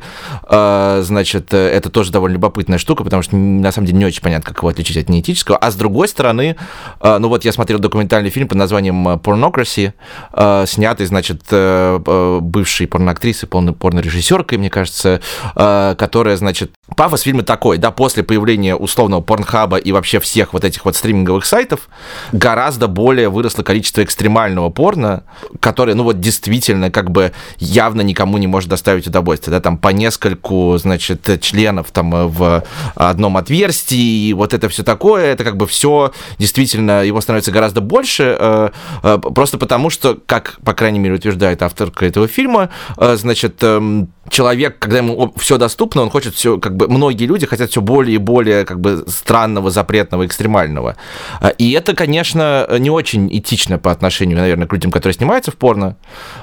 Э, 0.50 1.02
значит, 1.04 1.54
это 1.54 1.89
тоже 1.89 2.12
довольно 2.12 2.36
любопытная 2.36 2.78
штука, 2.78 3.04
потому 3.04 3.21
что, 3.24 3.36
на 3.36 3.71
самом 3.71 3.88
деле, 3.88 4.00
не 4.00 4.06
очень 4.06 4.21
понятно, 4.21 4.47
как 4.47 4.58
его 4.60 4.69
отличить 4.69 4.97
от 4.97 5.10
неэтического. 5.10 5.58
А 5.58 5.71
с 5.71 5.76
другой 5.76 6.08
стороны, 6.08 6.56
э, 7.00 7.17
ну 7.17 7.28
вот 7.28 7.45
я 7.45 7.52
смотрел 7.52 7.80
документальный 7.80 8.30
фильм 8.30 8.47
под 8.47 8.58
названием 8.58 9.08
Pornocracy, 9.08 9.93
э, 10.34 10.65
снятый, 10.67 11.06
значит, 11.06 11.41
э, 11.52 12.00
э 12.06 12.39
бывшей 12.41 12.88
порноактрисой, 12.88 13.47
порнорежиссеркой, 13.47 14.58
мне 14.58 14.69
кажется, 14.69 15.12
Э, 15.12 15.50
которая, 15.53 16.37
значит, 16.37 16.71
пафос 16.95 17.21
фильма 17.21 17.43
такой, 17.43 17.77
да, 17.77 17.91
после 17.91 18.23
появления 18.23 18.75
условного 18.75 19.21
порнхаба 19.21 19.77
и 19.77 19.91
вообще 19.91 20.19
всех 20.19 20.53
вот 20.53 20.63
этих 20.63 20.85
вот 20.85 20.95
стриминговых 20.95 21.45
сайтов 21.45 21.89
гораздо 22.31 22.87
более 22.87 23.29
выросло 23.29 23.63
количество 23.63 24.03
экстремального 24.03 24.69
порно, 24.69 25.23
которое, 25.59 25.95
ну 25.95 26.03
вот 26.03 26.19
действительно, 26.19 26.91
как 26.91 27.11
бы 27.11 27.31
явно 27.57 28.01
никому 28.01 28.37
не 28.37 28.47
может 28.47 28.69
доставить 28.69 29.07
удовольствие, 29.07 29.51
да, 29.51 29.61
там 29.61 29.77
по 29.77 29.89
нескольку, 29.89 30.77
значит, 30.77 31.41
членов 31.41 31.91
там 31.91 32.29
в 32.29 32.63
одном 32.95 33.37
отверстии, 33.37 34.27
и 34.29 34.33
вот 34.33 34.53
это 34.53 34.69
все 34.69 34.83
такое, 34.83 35.25
это 35.25 35.43
как 35.43 35.57
бы 35.57 35.67
все 35.67 36.11
действительно, 36.37 37.03
его 37.03 37.21
становится 37.21 37.51
гораздо 37.51 37.81
больше, 37.81 38.35
э, 38.39 38.69
э, 39.03 39.17
просто 39.17 39.57
потому 39.57 39.89
что, 39.89 40.17
как, 40.25 40.57
по 40.63 40.73
крайней 40.73 40.99
мере, 40.99 41.15
утверждает 41.15 41.61
авторка 41.61 42.05
этого 42.05 42.27
фильма, 42.27 42.69
значит, 42.97 43.63
эм, 43.63 44.09
человек, 44.29 44.79
когда 44.79 44.97
ему 44.97 45.33
все 45.41 45.58
доступно, 45.58 46.01
он 46.01 46.10
хочет 46.10 46.36
все, 46.36 46.58
как 46.58 46.75
бы, 46.75 46.88
многие 46.88 47.25
люди 47.25 47.45
хотят 47.45 47.71
все 47.71 47.82
более 47.82 48.15
и 48.15 48.17
более, 48.17 48.65
как 48.65 48.80
бы, 48.80 49.04
странного, 49.08 49.71
запретного, 49.71 50.25
экстремального. 50.25 50.95
А, 51.39 51.49
и 51.49 51.71
это, 51.71 51.93
конечно, 51.93 52.67
не 52.80 52.89
очень 52.89 53.27
этично 53.36 53.77
по 53.77 53.91
отношению, 53.91 54.38
наверное, 54.38 54.67
к 54.67 54.73
людям, 54.73 54.91
которые 54.91 55.15
снимаются 55.15 55.51
в 55.51 55.56
порно. 55.56 55.97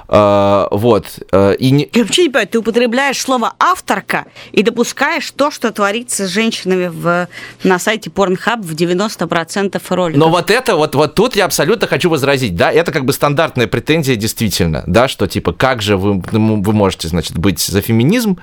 А, 0.09 0.69
вот. 0.71 1.07
А, 1.33 1.53
и 1.53 1.71
не... 1.71 1.89
Я 1.93 2.03
вообще 2.03 2.23
не 2.25 2.29
понимаю, 2.29 2.49
ты 2.49 2.59
употребляешь 2.59 3.21
слово 3.21 3.55
«авторка» 3.59 4.27
и 4.53 4.63
допускаешь 4.63 5.31
то, 5.31 5.51
что 5.51 5.71
творится 5.71 6.27
с 6.27 6.31
женщинами 6.31 6.89
в, 6.89 7.29
на 7.65 7.79
сайте 7.79 8.11
Pornhub 8.11 8.63
в 8.63 8.75
90% 8.75 9.81
роликов. 9.91 10.19
Но 10.19 10.29
вот 10.29 10.51
это, 10.51 10.77
вот, 10.77 10.95
вот 10.95 11.15
тут 11.15 11.37
я 11.37 11.45
абсолютно 11.45 11.87
хочу 11.87 12.11
возразить, 12.11 12.57
да, 12.57 12.73
это 12.73 12.93
как 12.93 13.05
бы 13.05 13.13
стандартная 13.13 13.67
претензия 13.67 14.17
действительно, 14.17 14.83
да, 14.87 15.09
что 15.09 15.27
типа, 15.27 15.53
как 15.53 15.83
же 15.83 15.97
вы, 15.97 16.21
вы 16.21 16.73
можете, 16.73 17.09
значит, 17.09 17.39
быть 17.39 17.61
за 17.61 17.81
феминизм 17.81 18.39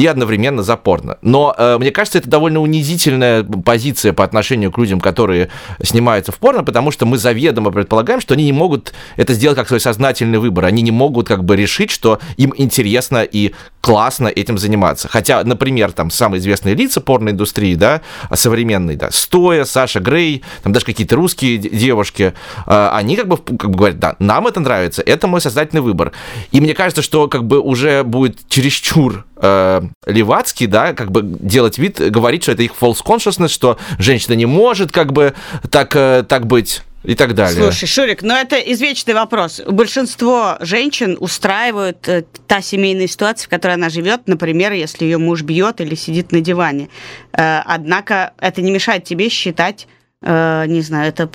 и 0.00 0.06
одновременно 0.06 0.62
за 0.62 0.78
порно. 0.78 1.18
Но 1.20 1.54
э, 1.58 1.76
мне 1.78 1.90
кажется, 1.90 2.16
это 2.16 2.30
довольно 2.30 2.60
унизительная 2.60 3.44
позиция 3.44 4.14
по 4.14 4.24
отношению 4.24 4.72
к 4.72 4.78
людям, 4.78 4.98
которые 4.98 5.50
снимаются 5.82 6.32
в 6.32 6.38
порно, 6.38 6.64
потому 6.64 6.90
что 6.90 7.04
мы 7.04 7.18
заведомо 7.18 7.70
предполагаем, 7.70 8.22
что 8.22 8.32
они 8.32 8.44
не 8.44 8.52
могут 8.52 8.94
это 9.16 9.34
сделать 9.34 9.58
как 9.58 9.68
свой 9.68 9.78
сознательный 9.78 10.38
выбор. 10.38 10.64
Они 10.64 10.80
не 10.80 10.90
могут 10.90 11.28
как 11.28 11.44
бы 11.44 11.54
решить, 11.54 11.90
что 11.90 12.18
им 12.38 12.54
интересно 12.56 13.24
и 13.24 13.52
классно 13.80 14.28
этим 14.28 14.58
заниматься. 14.58 15.08
Хотя, 15.08 15.42
например, 15.44 15.92
там 15.92 16.10
самые 16.10 16.40
известные 16.40 16.74
лица 16.74 17.00
порноиндустрии, 17.00 17.74
да, 17.74 18.02
современные, 18.32 18.96
да, 18.96 19.10
Стоя, 19.10 19.64
Саша 19.64 20.00
Грей, 20.00 20.42
там 20.62 20.72
даже 20.72 20.86
какие-то 20.86 21.16
русские 21.16 21.58
девушки, 21.58 22.34
э, 22.66 22.88
они 22.92 23.16
как 23.16 23.28
бы, 23.28 23.36
как 23.36 23.70
бы 23.70 23.76
говорят, 23.76 23.98
да, 23.98 24.16
нам 24.18 24.46
это 24.46 24.60
нравится, 24.60 25.02
это 25.02 25.26
мой 25.26 25.40
сознательный 25.40 25.82
выбор. 25.82 26.12
И 26.52 26.60
мне 26.60 26.74
кажется, 26.74 27.02
что 27.02 27.28
как 27.28 27.44
бы 27.44 27.60
уже 27.60 28.04
будет 28.04 28.48
чересчур 28.48 29.24
э, 29.36 29.82
левацкий, 30.06 30.66
да, 30.66 30.92
как 30.92 31.10
бы 31.10 31.22
делать 31.22 31.78
вид, 31.78 32.00
говорить, 32.10 32.42
что 32.42 32.52
это 32.52 32.62
их 32.62 32.72
false 32.78 33.02
consciousness, 33.04 33.48
что 33.48 33.78
женщина 33.98 34.34
не 34.34 34.46
может 34.46 34.92
как 34.92 35.12
бы 35.12 35.34
так, 35.70 35.96
э, 35.96 36.24
так 36.28 36.46
быть 36.46 36.82
и 37.02 37.14
так 37.14 37.34
далее. 37.34 37.62
Слушай, 37.62 37.86
Шурик, 37.86 38.22
но 38.22 38.36
это 38.36 38.56
извечный 38.56 39.14
вопрос. 39.14 39.60
Большинство 39.66 40.56
женщин 40.60 41.16
устраивают 41.18 42.06
э, 42.08 42.24
та 42.46 42.60
семейная 42.60 43.06
ситуация, 43.06 43.46
в 43.46 43.48
которой 43.48 43.74
она 43.74 43.88
живет, 43.88 44.22
например, 44.26 44.72
если 44.72 45.04
ее 45.04 45.18
муж 45.18 45.42
бьет 45.42 45.80
или 45.80 45.94
сидит 45.94 46.32
на 46.32 46.40
диване. 46.40 46.90
Э, 47.32 47.60
однако 47.64 48.34
это 48.38 48.60
не 48.60 48.70
мешает 48.70 49.04
тебе 49.04 49.30
считать, 49.30 49.88
э, 50.22 50.64
не 50.66 50.82
знаю, 50.82 51.08
это 51.08 51.28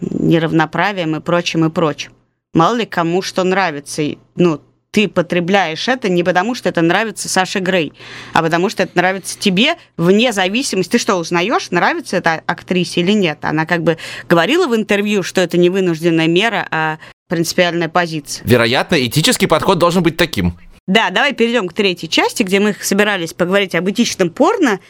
неравноправием 0.00 1.16
и 1.16 1.20
прочим, 1.20 1.64
и 1.64 1.70
прочим. 1.70 2.12
Мало 2.52 2.76
ли 2.76 2.86
кому 2.86 3.22
что 3.22 3.44
нравится. 3.44 4.02
Ну, 4.36 4.60
ты 4.98 5.06
потребляешь 5.06 5.86
это 5.86 6.08
не 6.08 6.24
потому, 6.24 6.56
что 6.56 6.68
это 6.68 6.82
нравится 6.82 7.28
Саше 7.28 7.60
Грей, 7.60 7.92
а 8.32 8.42
потому 8.42 8.68
что 8.68 8.82
это 8.82 8.96
нравится 8.96 9.38
тебе 9.38 9.76
вне 9.96 10.32
зависимости. 10.32 10.90
Ты 10.90 10.98
что, 10.98 11.14
узнаешь, 11.14 11.70
нравится 11.70 12.16
это 12.16 12.42
актрисе 12.46 13.02
или 13.02 13.12
нет? 13.12 13.38
Она 13.42 13.64
как 13.64 13.84
бы 13.84 13.96
говорила 14.28 14.66
в 14.66 14.74
интервью, 14.74 15.22
что 15.22 15.40
это 15.40 15.56
не 15.56 15.70
вынужденная 15.70 16.26
мера, 16.26 16.66
а 16.72 16.98
принципиальная 17.28 17.88
позиция. 17.88 18.44
Вероятно, 18.44 18.96
этический 19.06 19.46
подход 19.46 19.78
должен 19.78 20.02
быть 20.02 20.16
таким. 20.16 20.58
Да, 20.88 21.10
давай 21.10 21.32
перейдем 21.32 21.68
к 21.68 21.74
третьей 21.74 22.08
части, 22.08 22.42
где 22.42 22.58
мы 22.58 22.74
собирались 22.82 23.32
поговорить 23.32 23.76
об 23.76 23.88
этичном 23.88 24.30
порно. 24.30 24.80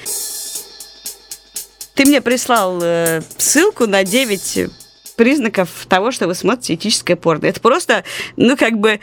Ты 1.93 2.07
мне 2.07 2.23
прислал 2.23 2.81
э, 2.83 3.21
ссылку 3.37 3.87
на 3.87 4.05
9 4.05 4.71
признаков 5.17 5.69
того, 5.87 6.13
что 6.13 6.29
вы 6.29 6.35
смотрите 6.35 6.77
этическое 6.77 7.17
порно. 7.17 7.45
Это 7.45 7.61
просто, 7.61 8.05
ну, 8.37 8.57
как 8.57 8.79
бы 8.79 9.01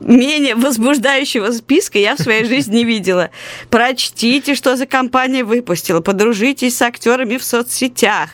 менее 0.00 0.54
возбуждающего 0.54 1.50
списка 1.50 1.98
я 1.98 2.16
в 2.16 2.20
своей 2.20 2.44
жизни 2.44 2.72
не 2.72 2.84
видела. 2.84 3.30
Прочтите, 3.70 4.54
что 4.54 4.76
за 4.76 4.86
компания 4.86 5.44
выпустила, 5.44 6.00
подружитесь 6.00 6.76
с 6.76 6.82
актерами 6.82 7.36
в 7.36 7.44
соцсетях, 7.44 8.30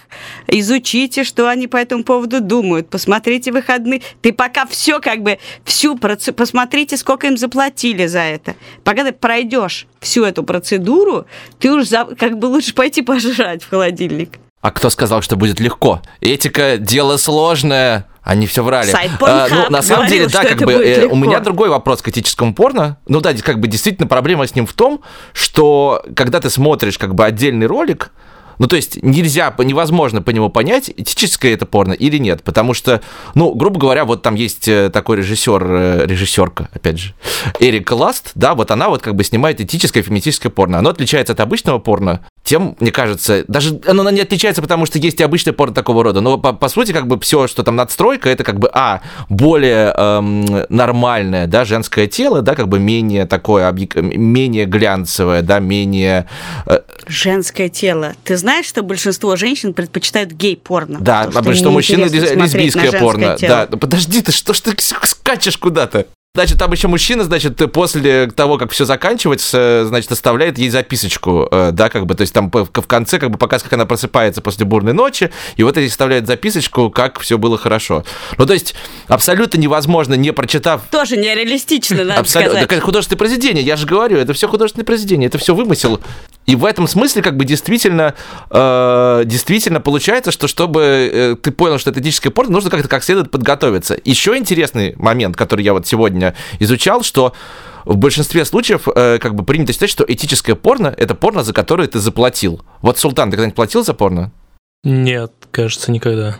изучите, 0.46 1.24
что 1.24 1.48
они 1.48 1.66
по 1.66 1.76
этому 1.76 2.04
поводу 2.04 2.40
думают, 2.40 2.88
посмотрите 2.88 3.52
выходные. 3.52 4.02
Ты 4.20 4.32
пока 4.32 4.66
все 4.66 5.00
как 5.00 5.22
бы, 5.22 5.38
всю 5.64 5.96
процедуру, 5.96 6.36
посмотрите, 6.36 6.96
сколько 6.96 7.26
им 7.26 7.36
заплатили 7.36 8.06
за 8.06 8.20
это. 8.20 8.54
Пока 8.84 9.04
ты 9.04 9.12
пройдешь 9.12 9.86
всю 10.00 10.24
эту 10.24 10.42
процедуру, 10.42 11.26
ты 11.58 11.72
уж 11.72 11.86
за, 11.86 12.04
как 12.04 12.38
бы 12.38 12.46
лучше 12.46 12.74
пойти 12.74 13.02
пожрать 13.02 13.62
в 13.62 13.70
холодильник. 13.70 14.38
А 14.60 14.70
кто 14.70 14.90
сказал, 14.90 15.22
что 15.22 15.36
будет 15.36 15.60
легко? 15.60 16.02
Этика– 16.20 16.76
дело 16.78 17.16
сложное. 17.16 18.06
Они 18.22 18.46
все 18.46 18.62
врали. 18.62 18.90
Сайт 18.90 19.12
а, 19.20 19.46
ну, 19.50 19.70
на 19.70 19.80
самом 19.80 20.06
деле, 20.06 20.26
да, 20.26 20.44
как 20.44 20.58
бы 20.58 20.72
э, 20.72 21.06
у 21.06 21.16
меня 21.16 21.40
другой 21.40 21.70
вопрос 21.70 22.02
к 22.02 22.08
этическому 22.08 22.52
порно. 22.52 22.98
Ну 23.06 23.20
да, 23.20 23.32
как 23.34 23.58
бы 23.58 23.68
действительно 23.68 24.06
проблема 24.06 24.46
с 24.46 24.54
ним 24.54 24.66
в 24.66 24.74
том, 24.74 25.00
что 25.32 26.02
когда 26.14 26.40
ты 26.40 26.50
смотришь 26.50 26.98
как 26.98 27.14
бы 27.14 27.24
отдельный 27.24 27.66
ролик, 27.66 28.10
ну, 28.58 28.66
то 28.66 28.76
есть 28.76 29.02
нельзя, 29.02 29.54
невозможно 29.58 30.20
по 30.20 30.30
нему 30.30 30.50
понять, 30.50 30.90
этическое 30.94 31.54
это 31.54 31.64
порно 31.64 31.92
или 31.92 32.18
нет, 32.18 32.42
потому 32.42 32.74
что, 32.74 33.00
ну, 33.34 33.54
грубо 33.54 33.78
говоря, 33.78 34.04
вот 34.04 34.22
там 34.22 34.34
есть 34.34 34.68
э, 34.68 34.90
такой 34.90 35.18
режиссер, 35.18 35.64
э, 35.64 36.06
режиссерка, 36.06 36.68
опять 36.72 36.98
же, 36.98 37.14
Эрика 37.60 37.94
Ласт, 37.94 38.32
да, 38.34 38.54
вот 38.54 38.70
она 38.70 38.88
вот 38.88 39.00
как 39.00 39.14
бы 39.14 39.24
снимает 39.24 39.60
этическое 39.60 40.02
феминистическое 40.02 40.50
порно. 40.50 40.78
Оно 40.78 40.90
отличается 40.90 41.32
от 41.32 41.40
обычного 41.40 41.78
порно 41.78 42.26
тем, 42.48 42.76
мне 42.80 42.90
кажется, 42.90 43.44
даже 43.46 43.78
оно 43.86 44.08
не 44.10 44.22
отличается, 44.22 44.62
потому 44.62 44.86
что 44.86 44.98
есть 44.98 45.20
и 45.20 45.22
обычный 45.22 45.52
порно 45.52 45.74
такого 45.74 46.02
рода, 46.02 46.22
но 46.22 46.38
по, 46.38 46.54
по 46.54 46.68
сути 46.68 46.92
как 46.92 47.06
бы 47.06 47.20
все, 47.20 47.46
что 47.46 47.62
там 47.62 47.76
надстройка, 47.76 48.30
это 48.30 48.42
как 48.42 48.58
бы, 48.58 48.70
а, 48.72 49.02
более 49.28 49.92
эм, 49.94 50.46
нормальное, 50.70 51.46
да, 51.46 51.66
женское 51.66 52.06
тело, 52.06 52.40
да, 52.40 52.54
как 52.54 52.68
бы 52.68 52.78
менее 52.78 53.26
такое, 53.26 53.70
менее 54.00 54.64
глянцевое, 54.64 55.42
да, 55.42 55.58
менее... 55.58 56.26
Э... 56.64 56.80
Женское 57.06 57.68
тело. 57.68 58.14
Ты 58.24 58.38
знаешь, 58.38 58.64
что 58.64 58.82
большинство 58.82 59.36
женщин 59.36 59.74
предпочитают 59.74 60.32
гей-порно? 60.32 61.00
Да, 61.00 61.28
а 61.34 61.54
что, 61.54 61.70
мужчины 61.70 62.04
лесбийское 62.04 62.92
порно. 62.92 63.36
Тело. 63.36 63.68
Да, 63.70 63.76
подожди 63.76 64.22
ты, 64.22 64.32
что 64.32 64.54
ж 64.54 64.60
ты 64.60 64.74
скачешь 64.78 65.58
куда-то? 65.58 66.06
Значит, 66.34 66.58
там 66.58 66.70
еще 66.70 66.86
мужчина, 66.86 67.24
значит, 67.24 67.56
после 67.72 68.28
того, 68.28 68.58
как 68.58 68.70
все 68.70 68.84
заканчивается, 68.84 69.84
значит, 69.88 70.12
оставляет 70.12 70.56
ей 70.56 70.70
записочку, 70.70 71.48
э, 71.50 71.70
да, 71.72 71.88
как 71.88 72.06
бы, 72.06 72.14
то 72.14 72.20
есть 72.20 72.32
там 72.32 72.48
в 72.52 72.66
конце, 72.66 73.18
как 73.18 73.30
бы, 73.30 73.38
показывает, 73.38 73.64
как 73.70 73.72
она 73.72 73.86
просыпается 73.86 74.40
после 74.40 74.64
бурной 74.64 74.92
ночи, 74.92 75.32
и 75.56 75.64
вот 75.64 75.76
эти 75.76 75.90
оставляет 75.90 76.28
записочку, 76.28 76.90
как 76.90 77.18
все 77.18 77.38
было 77.38 77.58
хорошо. 77.58 78.04
Ну, 78.36 78.46
то 78.46 78.52
есть, 78.52 78.76
абсолютно 79.08 79.58
невозможно, 79.58 80.14
не 80.14 80.32
прочитав... 80.32 80.82
Тоже 80.92 81.16
нереалистично, 81.16 82.04
надо 82.04 82.20
Абсолютно. 82.20 82.52
сказать. 82.52 82.72
Это 82.72 82.80
художественное 82.82 83.18
произведение, 83.18 83.64
я 83.64 83.76
же 83.76 83.86
говорю, 83.86 84.18
это 84.18 84.32
все 84.32 84.46
художественное 84.46 84.84
произведение, 84.84 85.26
это 85.26 85.38
все 85.38 85.56
вымысел. 85.56 86.00
И 86.48 86.56
в 86.56 86.64
этом 86.64 86.88
смысле, 86.88 87.20
как 87.20 87.36
бы 87.36 87.44
действительно, 87.44 88.14
э, 88.50 89.22
действительно 89.26 89.82
получается, 89.82 90.30
что 90.32 90.48
чтобы 90.48 90.80
э, 90.82 91.36
ты 91.36 91.50
понял, 91.50 91.78
что 91.78 91.90
это 91.90 92.00
этическое 92.00 92.32
порно, 92.32 92.52
нужно 92.52 92.70
как-то 92.70 92.88
как 92.88 93.04
следует 93.04 93.30
подготовиться. 93.30 93.98
Еще 94.02 94.34
интересный 94.34 94.94
момент, 94.96 95.36
который 95.36 95.62
я 95.62 95.74
вот 95.74 95.86
сегодня 95.86 96.34
изучал, 96.58 97.02
что 97.02 97.34
в 97.84 97.98
большинстве 97.98 98.46
случаев 98.46 98.88
э, 98.88 99.18
как 99.20 99.34
бы 99.34 99.44
принято 99.44 99.74
считать, 99.74 99.90
что 99.90 100.06
этическое 100.08 100.56
порно 100.56 100.86
это 100.96 101.14
порно, 101.14 101.42
за 101.42 101.52
которое 101.52 101.86
ты 101.86 101.98
заплатил. 101.98 102.62
Вот 102.80 102.96
Султан, 102.98 103.28
ты 103.28 103.36
когда-нибудь 103.36 103.54
платил 103.54 103.84
за 103.84 103.92
порно? 103.92 104.32
Нет, 104.84 105.32
кажется, 105.50 105.92
никогда. 105.92 106.38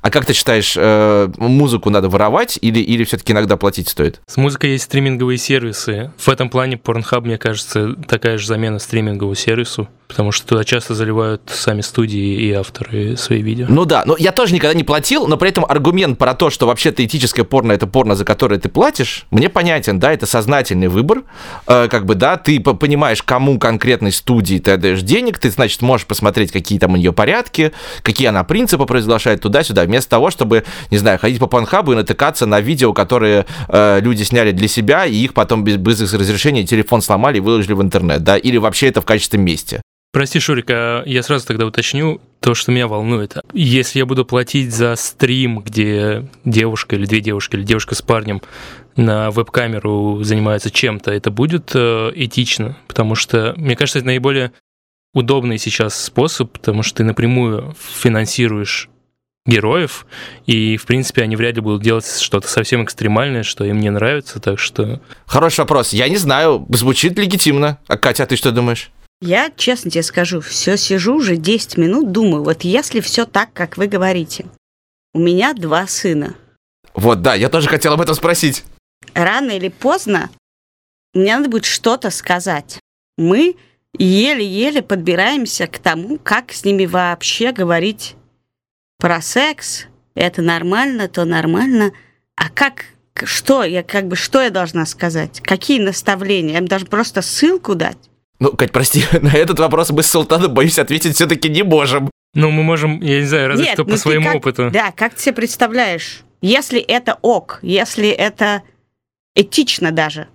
А 0.00 0.10
как 0.10 0.24
ты 0.24 0.32
считаешь, 0.32 0.74
э, 0.76 1.28
музыку 1.38 1.90
надо 1.90 2.08
воровать 2.08 2.58
или, 2.60 2.78
или 2.78 3.04
все-таки 3.04 3.32
иногда 3.32 3.56
платить 3.56 3.88
стоит? 3.88 4.20
С 4.26 4.36
музыкой 4.36 4.70
есть 4.70 4.84
стриминговые 4.84 5.38
сервисы. 5.38 6.12
В 6.16 6.28
этом 6.28 6.48
плане 6.48 6.76
Pornhub, 6.76 7.22
мне 7.22 7.38
кажется, 7.38 7.94
такая 8.08 8.38
же 8.38 8.46
замена 8.46 8.78
стриминговому 8.78 9.34
сервису 9.34 9.88
потому 10.08 10.32
что 10.32 10.46
туда 10.46 10.64
часто 10.64 10.94
заливают 10.94 11.42
сами 11.46 11.80
студии 11.80 12.34
и 12.40 12.52
авторы 12.52 13.16
свои 13.16 13.42
видео. 13.42 13.66
Ну 13.68 13.84
да, 13.84 14.04
но 14.06 14.16
я 14.18 14.32
тоже 14.32 14.54
никогда 14.54 14.74
не 14.74 14.84
платил, 14.84 15.26
но 15.26 15.36
при 15.36 15.48
этом 15.48 15.64
аргумент 15.64 16.18
про 16.18 16.34
то, 16.34 16.50
что 16.50 16.66
вообще-то 16.66 17.04
этическое 17.04 17.44
порно 17.44 17.72
это 17.72 17.86
порно, 17.86 18.14
за 18.14 18.24
которое 18.24 18.58
ты 18.58 18.68
платишь, 18.68 19.26
мне 19.30 19.48
понятен, 19.48 19.98
да, 19.98 20.12
это 20.12 20.26
сознательный 20.26 20.88
выбор, 20.88 21.24
э, 21.66 21.88
как 21.88 22.06
бы, 22.06 22.14
да, 22.14 22.36
ты 22.36 22.60
понимаешь, 22.60 23.22
кому 23.22 23.58
конкретной 23.58 24.12
студии 24.12 24.58
ты 24.58 24.72
отдаешь 24.72 25.02
денег, 25.02 25.38
ты, 25.38 25.50
значит, 25.50 25.82
можешь 25.82 26.06
посмотреть, 26.06 26.52
какие 26.52 26.78
там 26.78 26.94
у 26.94 26.96
нее 26.96 27.12
порядки, 27.12 27.72
какие 28.02 28.28
она 28.28 28.44
принципы 28.44 28.86
произглашает 28.86 29.40
туда-сюда, 29.40 29.84
вместо 29.84 30.10
того, 30.10 30.30
чтобы, 30.30 30.64
не 30.90 30.98
знаю, 30.98 31.18
ходить 31.18 31.40
по 31.40 31.46
панхабу 31.46 31.92
и 31.92 31.96
натыкаться 31.96 32.46
на 32.46 32.60
видео, 32.60 32.92
которые 32.92 33.46
э, 33.68 34.00
люди 34.00 34.22
сняли 34.22 34.52
для 34.52 34.68
себя, 34.68 35.04
и 35.06 35.14
их 35.16 35.34
потом 35.34 35.64
без, 35.64 35.76
без 35.76 36.00
их 36.00 36.12
разрешения 36.12 36.64
телефон 36.64 37.02
сломали 37.02 37.38
и 37.38 37.40
выложили 37.40 37.72
в 37.72 37.82
интернет, 37.82 38.22
да, 38.22 38.36
или 38.36 38.56
вообще 38.56 38.88
это 38.88 39.00
в 39.00 39.04
качестве 39.04 39.38
мести. 39.38 39.80
Прости, 40.12 40.40
Шурик, 40.40 40.66
а 40.70 41.02
я 41.04 41.22
сразу 41.22 41.46
тогда 41.46 41.66
уточню 41.66 42.20
то, 42.40 42.54
что 42.54 42.72
меня 42.72 42.88
волнует. 42.88 43.36
Если 43.52 43.98
я 43.98 44.06
буду 44.06 44.24
платить 44.24 44.72
за 44.72 44.96
стрим, 44.96 45.60
где 45.60 46.28
девушка 46.44 46.96
или 46.96 47.06
две 47.06 47.20
девушки, 47.20 47.56
или 47.56 47.62
девушка 47.62 47.94
с 47.94 48.02
парнем 48.02 48.40
на 48.96 49.30
веб-камеру 49.30 50.22
занимаются 50.22 50.70
чем-то, 50.70 51.10
это 51.10 51.30
будет 51.30 51.72
э, 51.74 52.12
этично, 52.14 52.76
потому 52.88 53.14
что, 53.14 53.52
мне 53.56 53.76
кажется, 53.76 53.98
это 53.98 54.06
наиболее 54.06 54.52
удобный 55.12 55.58
сейчас 55.58 56.02
способ, 56.02 56.52
потому 56.52 56.82
что 56.82 56.98
ты 56.98 57.04
напрямую 57.04 57.74
финансируешь 57.78 58.88
героев, 59.46 60.06
и, 60.46 60.76
в 60.76 60.86
принципе, 60.86 61.22
они 61.22 61.36
вряд 61.36 61.54
ли 61.54 61.60
будут 61.60 61.82
делать 61.82 62.06
что-то 62.20 62.48
совсем 62.48 62.84
экстремальное, 62.84 63.42
что 63.42 63.64
им 63.64 63.80
не 63.80 63.90
нравится, 63.90 64.40
так 64.40 64.58
что... 64.58 65.00
Хороший 65.24 65.60
вопрос. 65.60 65.92
Я 65.92 66.08
не 66.08 66.16
знаю, 66.16 66.66
звучит 66.70 67.18
легитимно. 67.18 67.78
А, 67.86 67.96
Катя, 67.96 68.24
а 68.24 68.26
ты 68.26 68.36
что 68.36 68.50
думаешь? 68.50 68.90
Я, 69.20 69.50
честно 69.56 69.90
тебе 69.90 70.02
скажу, 70.02 70.40
все 70.40 70.76
сижу 70.76 71.16
уже 71.16 71.36
10 71.36 71.78
минут, 71.78 72.12
думаю, 72.12 72.44
вот 72.44 72.64
если 72.64 73.00
все 73.00 73.24
так, 73.24 73.52
как 73.54 73.76
вы 73.78 73.86
говорите, 73.86 74.46
у 75.14 75.18
меня 75.18 75.54
два 75.54 75.86
сына. 75.86 76.34
Вот, 76.94 77.22
да, 77.22 77.34
я 77.34 77.48
тоже 77.48 77.68
хотел 77.68 77.94
об 77.94 78.00
этом 78.00 78.14
спросить. 78.14 78.64
Рано 79.14 79.52
или 79.52 79.68
поздно 79.68 80.30
мне 81.14 81.34
надо 81.36 81.48
будет 81.48 81.64
что-то 81.64 82.10
сказать. 82.10 82.78
Мы 83.16 83.56
еле-еле 83.98 84.82
подбираемся 84.82 85.66
к 85.66 85.78
тому, 85.78 86.18
как 86.18 86.52
с 86.52 86.64
ними 86.64 86.84
вообще 86.84 87.52
говорить 87.52 88.16
про 88.98 89.22
секс. 89.22 89.86
Это 90.14 90.42
нормально, 90.42 91.08
то 91.08 91.24
нормально. 91.24 91.92
А 92.36 92.50
как, 92.50 92.84
что 93.24 93.64
я, 93.64 93.82
как 93.82 94.08
бы, 94.08 94.16
что 94.16 94.42
я 94.42 94.50
должна 94.50 94.84
сказать? 94.84 95.40
Какие 95.40 95.80
наставления? 95.80 96.52
Я 96.52 96.58
им 96.58 96.68
даже 96.68 96.84
просто 96.84 97.22
ссылку 97.22 97.74
дать? 97.74 97.96
Ну, 98.38 98.50
Кать, 98.52 98.72
прости, 98.72 99.04
на 99.20 99.32
этот 99.32 99.58
вопрос 99.58 99.90
мы 99.90 100.02
с 100.02 100.10
Султаном, 100.10 100.52
боюсь, 100.52 100.78
ответить 100.78 101.14
все-таки 101.14 101.48
не 101.48 101.62
можем. 101.62 102.10
Ну, 102.34 102.50
мы 102.50 102.62
можем, 102.62 103.00
я 103.00 103.20
не 103.20 103.26
знаю, 103.26 103.48
разве 103.48 103.64
Нет, 103.64 103.74
что 103.74 103.84
ну 103.84 103.88
по 103.90 103.94
ты 103.96 103.98
своему 104.02 104.26
как- 104.26 104.34
опыту. 104.36 104.70
Да, 104.70 104.92
как 104.92 105.14
ты 105.14 105.22
себе 105.22 105.34
представляешь? 105.34 106.20
Если 106.42 106.80
это 106.80 107.18
ок, 107.22 107.58
если 107.62 108.08
это 108.10 108.62
этично 109.34 109.90
даже, 109.90 110.28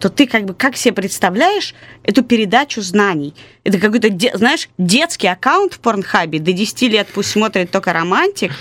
то 0.00 0.10
ты 0.10 0.26
как 0.26 0.44
бы 0.44 0.52
как 0.52 0.76
себе 0.76 0.92
представляешь 0.92 1.74
эту 2.02 2.22
передачу 2.22 2.82
знаний? 2.82 3.32
Это 3.64 3.78
какой-то, 3.78 4.10
де- 4.10 4.36
знаешь, 4.36 4.68
детский 4.76 5.28
аккаунт 5.28 5.72
в 5.74 5.78
Порнхабе. 5.80 6.40
До 6.40 6.52
10 6.52 6.82
лет 6.88 7.08
пусть 7.14 7.30
смотрит 7.30 7.70
только 7.70 7.94
романтик, 7.94 8.52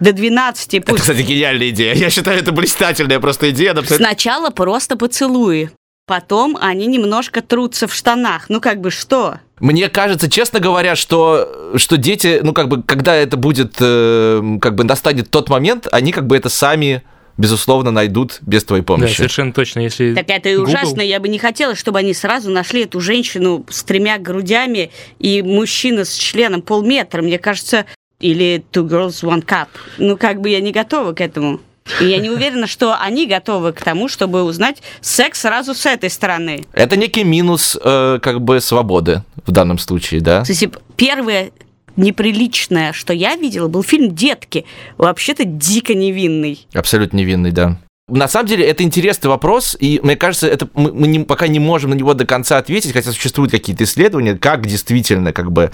до 0.00 0.12
12 0.12 0.74
Это, 0.74 0.86
пусть 0.90 1.02
кстати, 1.02 1.22
гениальная 1.22 1.68
идея. 1.70 1.94
Я 1.94 2.10
считаю, 2.10 2.40
это 2.40 2.50
блистательная 2.50 3.20
просто 3.20 3.50
идея. 3.50 3.70
абсолютно- 3.72 3.96
сначала 4.08 4.50
просто 4.50 4.96
поцелуи. 4.96 5.70
Потом 6.08 6.56
они 6.58 6.86
немножко 6.86 7.42
трутся 7.42 7.86
в 7.86 7.92
штанах. 7.94 8.46
Ну, 8.48 8.62
как 8.62 8.80
бы 8.80 8.90
что? 8.90 9.40
Мне 9.60 9.90
кажется, 9.90 10.30
честно 10.30 10.58
говоря, 10.58 10.96
что, 10.96 11.72
что 11.76 11.98
дети, 11.98 12.40
ну, 12.42 12.54
как 12.54 12.68
бы, 12.68 12.82
когда 12.82 13.14
это 13.14 13.36
будет, 13.36 13.74
э, 13.78 14.40
как 14.58 14.74
бы, 14.74 14.84
настанет 14.84 15.30
тот 15.30 15.50
момент, 15.50 15.86
они, 15.92 16.12
как 16.12 16.26
бы, 16.26 16.34
это 16.34 16.48
сами, 16.48 17.02
безусловно, 17.36 17.90
найдут 17.90 18.38
без 18.40 18.64
твоей 18.64 18.82
Да, 18.82 18.86
помощи. 18.86 19.16
совершенно 19.16 19.52
точно. 19.52 19.80
Если 19.80 20.14
Так 20.14 20.30
это 20.30 20.48
и 20.48 20.56
Google- 20.56 20.70
ужасно. 20.72 21.02
Я 21.02 21.20
бы 21.20 21.28
не 21.28 21.38
хотела, 21.38 21.74
чтобы 21.74 21.98
они 21.98 22.14
сразу 22.14 22.50
нашли 22.50 22.84
эту 22.84 23.00
женщину 23.00 23.66
с 23.68 23.84
тремя 23.84 24.16
грудями 24.16 24.90
и 25.18 25.42
мужчина 25.42 26.06
с 26.06 26.14
членом 26.14 26.62
полметра. 26.62 27.20
Мне 27.20 27.38
кажется, 27.38 27.84
или 28.18 28.64
Two 28.72 28.88
Girls 28.88 29.22
One 29.22 29.44
Cup. 29.44 29.68
Ну, 29.98 30.16
как 30.16 30.40
бы 30.40 30.48
я 30.48 30.60
не 30.60 30.72
готова 30.72 31.12
к 31.12 31.20
этому. 31.20 31.60
И 32.00 32.06
я 32.06 32.18
не 32.18 32.30
уверена, 32.30 32.66
что 32.66 32.96
они 32.98 33.26
готовы 33.26 33.72
к 33.72 33.82
тому, 33.82 34.08
чтобы 34.08 34.42
узнать 34.42 34.82
секс 35.00 35.40
сразу 35.40 35.74
с 35.74 35.86
этой 35.86 36.10
стороны. 36.10 36.64
Это 36.72 36.96
некий 36.96 37.24
минус, 37.24 37.76
э, 37.82 38.18
как 38.22 38.40
бы, 38.40 38.60
свободы 38.60 39.22
в 39.46 39.50
данном 39.50 39.78
случае, 39.78 40.20
да? 40.20 40.44
То 40.44 40.52
есть 40.52 40.62
и 40.62 40.70
первое 40.96 41.50
неприличное, 41.96 42.92
что 42.92 43.12
я 43.12 43.36
видела, 43.36 43.68
был 43.68 43.82
фильм 43.82 44.14
«Детки». 44.14 44.64
Вообще-то 44.96 45.44
дико 45.44 45.94
невинный. 45.94 46.66
Абсолютно 46.72 47.16
невинный, 47.16 47.50
да. 47.50 47.78
На 48.08 48.26
самом 48.26 48.46
деле, 48.46 48.66
это 48.66 48.82
интересный 48.82 49.28
вопрос, 49.28 49.76
и 49.78 50.00
мне 50.02 50.16
кажется, 50.16 50.46
это 50.48 50.68
мы, 50.74 50.92
мы 50.92 51.06
не- 51.06 51.20
пока 51.20 51.46
не 51.46 51.58
можем 51.58 51.90
на 51.90 51.94
него 51.94 52.14
до 52.14 52.24
конца 52.24 52.56
ответить, 52.58 52.92
хотя 52.92 53.12
существуют 53.12 53.52
какие-то 53.52 53.84
исследования, 53.84 54.34
как 54.34 54.66
действительно 54.66 55.32
как 55.32 55.52
бы 55.52 55.70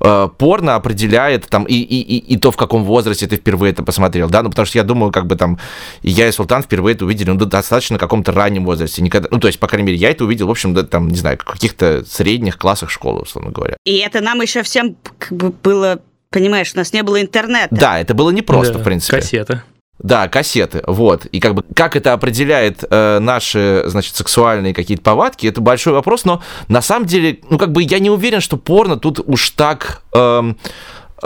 э, 0.00 0.28
порно 0.36 0.74
определяет 0.74 1.46
там 1.48 1.64
и, 1.64 1.74
и, 1.74 2.00
и, 2.00 2.18
и 2.34 2.36
то, 2.36 2.50
в 2.50 2.56
каком 2.56 2.84
возрасте 2.84 3.26
ты 3.26 3.36
впервые 3.36 3.72
это 3.72 3.82
посмотрел, 3.82 4.28
да, 4.28 4.42
ну 4.42 4.50
потому 4.50 4.66
что 4.66 4.78
я 4.78 4.84
думаю, 4.84 5.12
как 5.12 5.26
бы 5.26 5.36
там 5.36 5.58
и 6.02 6.10
я 6.10 6.28
и 6.28 6.32
Султан 6.32 6.62
впервые 6.62 6.94
это 6.94 7.04
увидели, 7.04 7.30
ну, 7.30 7.36
достаточно 7.44 7.96
в 7.96 8.00
каком-то 8.00 8.32
раннем 8.32 8.64
возрасте, 8.64 9.00
никогда, 9.02 9.28
ну, 9.30 9.38
то 9.38 9.46
есть, 9.46 9.60
по 9.60 9.68
крайней 9.68 9.86
мере, 9.86 9.98
я 9.98 10.10
это 10.10 10.24
увидел, 10.24 10.48
в 10.48 10.50
общем, 10.50 10.74
да, 10.74 10.82
там, 10.82 11.08
не 11.08 11.16
знаю, 11.16 11.38
в 11.38 11.44
каких-то 11.44 12.04
средних 12.04 12.58
классах 12.58 12.90
школы, 12.90 13.20
условно 13.22 13.50
говоря. 13.52 13.76
И 13.84 13.98
это 13.98 14.20
нам 14.20 14.40
еще 14.40 14.62
всем 14.62 14.96
как 15.18 15.32
бы 15.32 15.50
было... 15.50 16.00
Понимаешь, 16.30 16.72
у 16.74 16.78
нас 16.78 16.92
не 16.92 17.02
было 17.02 17.22
интернета. 17.22 17.68
Да, 17.70 18.00
это 18.00 18.12
было 18.12 18.30
непросто, 18.30 18.74
Да, 18.74 18.78
в 18.80 18.82
принципе. 18.82 19.18
Кассета. 19.18 19.62
Да, 19.98 20.28
кассеты, 20.28 20.82
вот. 20.86 21.24
И 21.26 21.40
как 21.40 21.54
бы 21.54 21.64
как 21.74 21.96
это 21.96 22.12
определяет 22.12 22.84
э, 22.88 23.18
наши, 23.18 23.82
значит, 23.86 24.14
сексуальные 24.14 24.74
какие-то 24.74 25.02
повадки, 25.02 25.46
это 25.46 25.62
большой 25.62 25.94
вопрос, 25.94 26.24
но 26.26 26.42
на 26.68 26.82
самом 26.82 27.06
деле, 27.06 27.38
ну 27.48 27.56
как 27.56 27.72
бы 27.72 27.82
я 27.82 27.98
не 27.98 28.10
уверен, 28.10 28.40
что 28.40 28.58
порно 28.58 28.98
тут 28.98 29.20
уж 29.26 29.50
так 29.50 30.02
эм, 30.12 30.58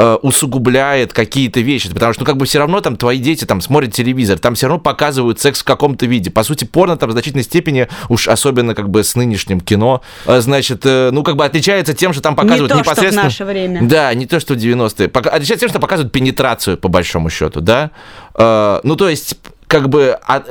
э, 0.00 0.14
усугубляет 0.22 1.12
какие-то 1.12 1.60
вещи, 1.60 1.92
потому 1.92 2.14
что, 2.14 2.22
ну, 2.22 2.26
как 2.26 2.38
бы 2.38 2.46
все 2.46 2.58
равно 2.58 2.80
там 2.80 2.96
твои 2.96 3.18
дети 3.18 3.44
там 3.44 3.60
смотрят 3.60 3.92
телевизор, 3.92 4.38
там 4.38 4.54
все 4.54 4.66
равно 4.66 4.80
показывают 4.80 5.40
секс 5.40 5.60
в 5.60 5.64
каком-то 5.64 6.06
виде. 6.06 6.30
По 6.30 6.42
сути, 6.42 6.64
порно 6.64 6.96
там 6.96 7.10
в 7.10 7.12
значительной 7.12 7.44
степени, 7.44 7.86
уж 8.08 8.26
особенно 8.26 8.74
как 8.74 8.88
бы 8.88 9.04
с 9.04 9.14
нынешним 9.14 9.60
кино, 9.60 10.00
э, 10.24 10.40
значит, 10.40 10.86
э, 10.86 11.10
ну, 11.12 11.22
как 11.22 11.36
бы 11.36 11.44
отличается 11.44 11.92
тем, 11.92 12.14
что 12.14 12.22
там 12.22 12.34
показывают 12.34 12.72
не 12.72 12.78
то, 12.78 12.84
что 12.84 12.92
в 12.92 12.94
непосредственно... 12.94 13.24
наше 13.24 13.44
время. 13.44 13.82
Да, 13.82 14.14
не 14.14 14.24
то, 14.26 14.40
что 14.40 14.54
в 14.54 14.56
90-е. 14.56 15.08
Пока- 15.08 15.30
Отличается 15.30 15.60
тем, 15.60 15.68
что 15.68 15.80
показывают 15.80 16.12
пенетрацию, 16.12 16.78
по 16.78 16.88
большому 16.88 17.28
счету, 17.28 17.60
да? 17.60 17.90
Э, 18.34 18.80
ну, 18.82 18.96
то 18.96 19.08
есть 19.08 19.36
как 19.66 19.88
бы 19.88 20.18
а, 20.26 20.42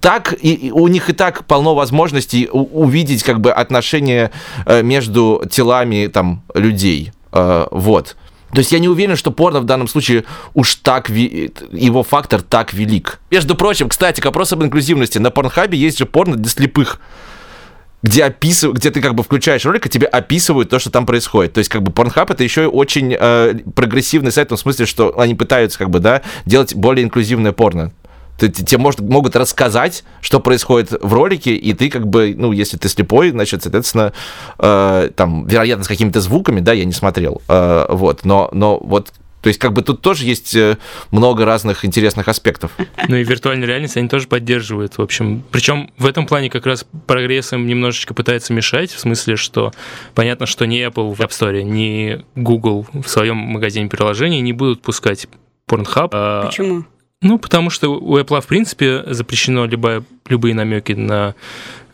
так 0.00 0.34
и, 0.42 0.52
и 0.52 0.70
у 0.72 0.88
них 0.88 1.08
и 1.08 1.12
так 1.12 1.44
полно 1.44 1.74
возможностей 1.76 2.48
у- 2.50 2.82
увидеть 2.82 3.22
как 3.22 3.40
бы 3.40 3.52
отношения 3.52 4.32
э, 4.64 4.82
между 4.82 5.44
телами 5.50 6.08
там 6.08 6.42
людей 6.54 7.12
Э, 7.32 7.66
вот 7.70 8.16
то 8.56 8.60
есть 8.60 8.72
я 8.72 8.78
не 8.78 8.88
уверен, 8.88 9.16
что 9.16 9.30
порно 9.30 9.60
в 9.60 9.64
данном 9.64 9.86
случае 9.86 10.24
уж 10.54 10.76
так, 10.76 11.10
ви- 11.10 11.52
его 11.72 12.02
фактор 12.02 12.40
так 12.40 12.72
велик. 12.72 13.20
Между 13.30 13.54
прочим, 13.54 13.90
кстати, 13.90 14.22
к 14.22 14.24
вопросу 14.24 14.54
об 14.54 14.62
инклюзивности. 14.62 15.18
На 15.18 15.30
Порнхабе 15.30 15.76
есть 15.76 15.98
же 15.98 16.06
порно 16.06 16.36
для 16.36 16.48
слепых 16.48 16.98
где 18.02 18.24
описывают, 18.24 18.78
где 18.78 18.90
ты 18.90 19.02
как 19.02 19.14
бы 19.14 19.22
включаешь 19.22 19.64
ролик, 19.66 19.84
и 19.84 19.88
тебе 19.90 20.06
описывают 20.06 20.70
то, 20.70 20.78
что 20.78 20.90
там 20.90 21.04
происходит. 21.04 21.52
То 21.52 21.58
есть 21.58 21.68
как 21.68 21.82
бы 21.82 21.90
Pornhub 21.90 22.32
это 22.32 22.44
еще 22.44 22.62
и 22.62 22.66
очень 22.66 23.14
э, 23.18 23.54
прогрессивный 23.74 24.32
сайт 24.32 24.48
в 24.48 24.50
том 24.50 24.58
смысле, 24.58 24.86
что 24.86 25.18
они 25.18 25.34
пытаются 25.34 25.78
как 25.78 25.90
бы, 25.90 25.98
да, 25.98 26.22
делать 26.46 26.74
более 26.74 27.04
инклюзивное 27.04 27.52
порно. 27.52 27.92
Ты- 28.38 28.48
те- 28.48 28.64
Тебе 28.64 28.78
может, 28.78 29.00
могут 29.00 29.36
рассказать, 29.36 30.04
что 30.20 30.40
происходит 30.40 30.90
в 31.00 31.12
ролике, 31.12 31.54
и 31.54 31.72
ты 31.72 31.88
как 31.90 32.06
бы, 32.06 32.34
ну, 32.36 32.52
если 32.52 32.76
ты 32.76 32.88
слепой, 32.88 33.30
значит, 33.30 33.62
соответственно, 33.62 34.12
э, 34.58 35.10
там, 35.16 35.46
вероятно, 35.46 35.84
с 35.84 35.88
какими-то 35.88 36.20
звуками, 36.20 36.60
да, 36.60 36.72
я 36.72 36.84
не 36.84 36.92
смотрел, 36.92 37.40
э, 37.48 37.86
вот, 37.90 38.24
но, 38.24 38.48
но 38.52 38.78
вот 38.78 39.12
То 39.42 39.48
есть 39.48 39.60
как 39.60 39.74
бы 39.74 39.82
тут 39.82 40.00
тоже 40.00 40.24
есть 40.24 40.56
э, 40.56 40.76
много 41.12 41.44
разных 41.44 41.84
интересных 41.84 42.26
аспектов. 42.26 42.72
Ну 43.06 43.14
и 43.16 43.22
виртуальная 43.22 43.68
реальность 43.68 43.96
они 43.96 44.08
тоже 44.08 44.26
поддерживают, 44.26 44.98
в 44.98 45.02
общем. 45.02 45.44
Причем 45.52 45.90
в 45.98 46.06
этом 46.06 46.26
плане 46.26 46.50
как 46.50 46.66
раз 46.66 46.84
прогресс 47.06 47.52
им 47.52 47.64
немножечко 47.68 48.12
пытается 48.12 48.52
мешать, 48.52 48.90
в 48.90 48.98
смысле, 48.98 49.36
что 49.36 49.72
понятно, 50.16 50.46
что 50.46 50.66
ни 50.66 50.84
Apple 50.84 51.14
в 51.14 51.20
App 51.20 51.28
Store, 51.30 51.62
ни 51.62 52.24
Google 52.34 52.86
в 52.92 53.06
своем 53.08 53.36
магазине 53.36 53.88
приложений 53.88 54.40
не 54.40 54.52
будут 54.52 54.82
пускать 54.82 55.28
Pornhub. 55.70 56.08
А 56.12 56.46
Почему? 56.46 56.84
Ну, 57.22 57.38
потому 57.38 57.70
что 57.70 57.90
у 57.90 58.18
Apple, 58.18 58.40
в 58.40 58.46
принципе, 58.46 59.02
запрещено 59.06 59.64
любая, 59.64 60.04
любые 60.28 60.54
намеки 60.54 60.92
на 60.92 61.34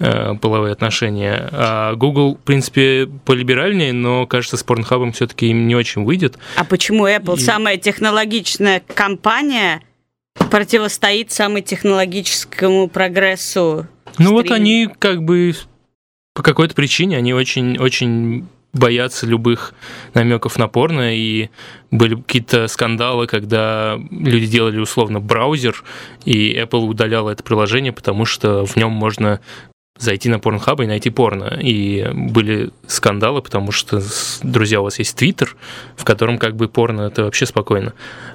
э, 0.01 0.35
половые 0.35 0.73
отношения. 0.73 1.49
А 1.53 1.95
Google, 1.95 2.35
в 2.35 2.41
принципе, 2.41 3.09
полиберальнее, 3.25 3.93
но, 3.93 4.27
кажется, 4.27 4.57
с 4.57 4.65
Pornhub 4.65 5.13
все-таки 5.13 5.47
им 5.47 5.69
не 5.69 5.77
очень 5.77 6.05
выйдет. 6.05 6.39
А 6.57 6.65
почему 6.65 7.07
Apple, 7.07 7.37
И... 7.37 7.41
самая 7.41 7.77
технологичная 7.77 8.83
компания, 8.95 9.83
противостоит 10.51 11.31
самой 11.31 11.63
технологическому 11.63 12.89
прогрессу? 12.89 13.87
Ну 14.19 14.33
вот 14.33 14.51
они 14.51 14.89
как 14.99 15.23
бы 15.23 15.55
по 16.35 16.43
какой-то 16.43 16.75
причине, 16.75 17.17
они 17.17 17.33
очень-очень 17.33 18.49
боятся 18.73 19.27
любых 19.27 19.75
намеков 20.15 20.59
на 20.59 20.69
порно, 20.69 21.15
и 21.15 21.51
были 21.91 22.15
какие-то 22.15 22.69
скандалы, 22.69 23.27
когда 23.27 23.99
люди 24.11 24.47
делали 24.47 24.79
условно 24.79 25.21
браузер, 25.21 25.85
и 26.25 26.55
Apple 26.55 26.87
удаляла 26.87 27.31
это 27.31 27.43
приложение, 27.43 27.93
потому 27.93 28.25
что 28.25 28.65
в 28.65 28.77
нем 28.77 28.91
можно 28.91 29.41
зайти 29.99 30.29
на 30.29 30.37
Pornhub 30.37 30.83
и 30.83 30.87
найти 30.87 31.11
порно. 31.11 31.59
И 31.61 32.09
были 32.13 32.71
скандалы, 32.87 33.43
потому 33.43 33.73
что, 33.73 34.01
друзья, 34.43 34.81
у 34.81 34.85
вас 34.85 34.99
есть 34.99 35.17
Твиттер, 35.17 35.57
в 35.97 36.05
котором 36.05 36.39
как 36.39 36.57
бы 36.57 36.69
порно 36.69 37.03
это 37.03 37.25
вообще 37.25 37.47
спокойно. 37.47 37.93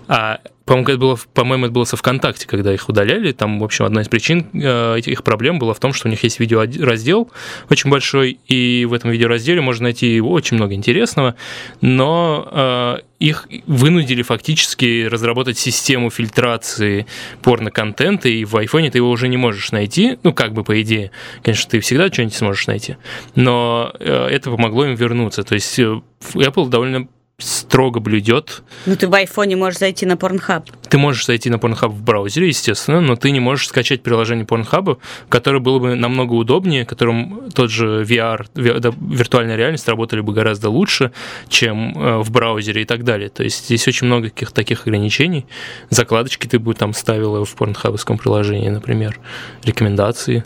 А 0.07 0.39
по-моему, 0.67 0.89
это 0.89 0.97
было, 0.99 1.19
по-моему, 1.33 1.65
это 1.65 1.73
было 1.73 1.85
со 1.85 1.95
ВКонтакте, 1.95 2.45
когда 2.45 2.73
их 2.73 2.89
удаляли. 2.89 3.31
Там, 3.31 3.59
в 3.59 3.63
общем, 3.63 3.85
одна 3.85 4.01
из 4.01 4.09
причин 4.09 4.47
э, 4.53 4.97
этих 4.97 5.23
проблем 5.23 5.59
была 5.59 5.73
в 5.73 5.79
том, 5.79 5.93
что 5.93 6.09
у 6.09 6.11
них 6.11 6.21
есть 6.23 6.41
видеораздел 6.41 7.31
очень 7.69 7.89
большой, 7.89 8.37
и 8.47 8.83
в 8.83 8.93
этом 8.93 9.09
видеоразделе 9.09 9.61
можно 9.61 9.85
найти 9.85 10.19
очень 10.19 10.57
много 10.57 10.73
интересного, 10.73 11.35
но 11.79 12.49
э, 12.51 12.97
их 13.19 13.47
вынудили 13.65 14.21
фактически 14.23 15.05
разработать 15.05 15.57
систему 15.57 16.09
фильтрации 16.09 17.07
порно-контента, 17.41 18.27
и 18.27 18.43
в 18.43 18.57
айфоне 18.57 18.91
ты 18.91 18.97
его 18.97 19.09
уже 19.09 19.29
не 19.29 19.37
можешь 19.37 19.71
найти, 19.71 20.19
ну, 20.23 20.33
как 20.33 20.51
бы 20.51 20.65
по 20.65 20.81
идее. 20.81 21.11
Конечно, 21.43 21.71
ты 21.71 21.79
всегда 21.79 22.09
что-нибудь 22.09 22.35
сможешь 22.35 22.67
найти, 22.67 22.97
но 23.35 23.93
э, 24.01 24.27
это 24.31 24.51
помогло 24.51 24.85
им 24.85 24.95
вернуться. 24.95 25.43
То 25.43 25.53
есть 25.53 25.79
Apple 25.79 26.67
довольно 26.67 27.07
строго 27.39 27.99
блюдет. 27.99 28.63
Ну, 28.87 28.95
ты 28.95 29.07
в 29.07 29.13
айфоне 29.13 29.55
можешь 29.55 29.79
зайти 29.79 30.07
на 30.07 30.13
Pornhub. 30.13 30.63
Ты 30.89 30.97
можешь 30.97 31.25
зайти 31.25 31.51
на 31.51 31.57
Pornhub 31.57 31.89
в 31.89 32.01
браузере, 32.01 32.47
естественно, 32.47 32.99
но 32.99 33.15
ты 33.15 33.29
не 33.29 33.39
можешь 33.39 33.67
скачать 33.67 34.01
приложение 34.01 34.45
Pornhub, 34.45 34.97
которое 35.29 35.59
было 35.59 35.77
бы 35.77 35.95
намного 35.95 36.33
удобнее, 36.33 36.83
которым 36.85 37.51
тот 37.51 37.69
же 37.69 38.01
VR, 38.01 38.47
виртуальная 38.55 39.55
реальность 39.55 39.87
работали 39.87 40.21
бы 40.21 40.33
гораздо 40.33 40.71
лучше, 40.71 41.11
чем 41.47 41.95
э, 41.95 42.17
в 42.17 42.31
браузере 42.31 42.81
и 42.81 42.85
так 42.85 43.03
далее. 43.03 43.29
То 43.29 43.43
есть 43.43 43.65
здесь 43.65 43.87
очень 43.87 44.07
много 44.07 44.29
каких-то 44.29 44.55
таких 44.55 44.87
ограничений. 44.87 45.45
Закладочки 45.91 46.47
ты 46.47 46.57
бы 46.57 46.73
там 46.73 46.93
ставила 46.93 47.45
в 47.45 47.55
порнхабовском 47.55 48.17
приложении, 48.17 48.69
например, 48.69 49.19
рекомендации. 49.63 50.43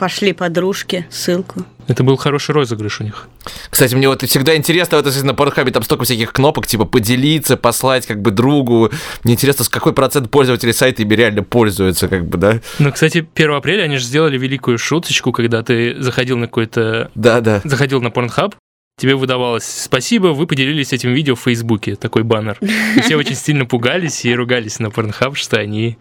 Пошли 0.00 0.32
подружки, 0.32 1.06
ссылку. 1.10 1.66
Это 1.86 2.02
был 2.02 2.16
хороший 2.16 2.52
розыгрыш 2.52 3.02
у 3.02 3.04
них. 3.04 3.28
Кстати, 3.68 3.94
мне 3.94 4.08
вот 4.08 4.22
всегда 4.22 4.56
интересно, 4.56 4.96
вот 4.96 5.04
если 5.04 5.26
на 5.26 5.34
Порнхабе 5.34 5.72
там 5.72 5.82
столько 5.82 6.04
всяких 6.04 6.32
кнопок, 6.32 6.66
типа 6.66 6.86
поделиться, 6.86 7.58
послать 7.58 8.06
как 8.06 8.22
бы 8.22 8.30
другу. 8.30 8.90
Мне 9.24 9.34
интересно, 9.34 9.62
с 9.62 9.68
какой 9.68 9.92
процент 9.92 10.30
пользователей 10.30 10.72
сайта 10.72 11.02
ими 11.02 11.12
реально 11.12 11.42
пользуются, 11.42 12.08
как 12.08 12.26
бы, 12.26 12.38
да? 12.38 12.60
Ну, 12.78 12.90
кстати, 12.90 13.28
1 13.34 13.52
апреля 13.52 13.82
они 13.82 13.98
же 13.98 14.04
сделали 14.04 14.38
великую 14.38 14.78
шуточку, 14.78 15.32
когда 15.32 15.62
ты 15.62 15.94
заходил 16.00 16.38
на 16.38 16.46
какой-то... 16.46 17.10
Да, 17.14 17.42
да. 17.42 17.60
Заходил 17.64 18.00
на 18.00 18.08
Pornhub, 18.08 18.54
тебе 19.00 19.14
выдавалось 19.14 19.64
«Спасибо, 19.64 20.28
вы 20.28 20.46
поделились 20.46 20.92
этим 20.92 21.12
видео 21.12 21.34
в 21.34 21.40
Фейсбуке», 21.40 21.96
такой 21.96 22.22
баннер. 22.22 22.58
И 22.96 23.00
все 23.00 23.16
очень 23.16 23.34
сильно 23.34 23.64
пугались 23.64 24.24
и 24.24 24.34
ругались 24.34 24.78
на 24.78 24.88
Pornhub, 24.88 25.34
что 25.34 25.58
они 25.58 25.96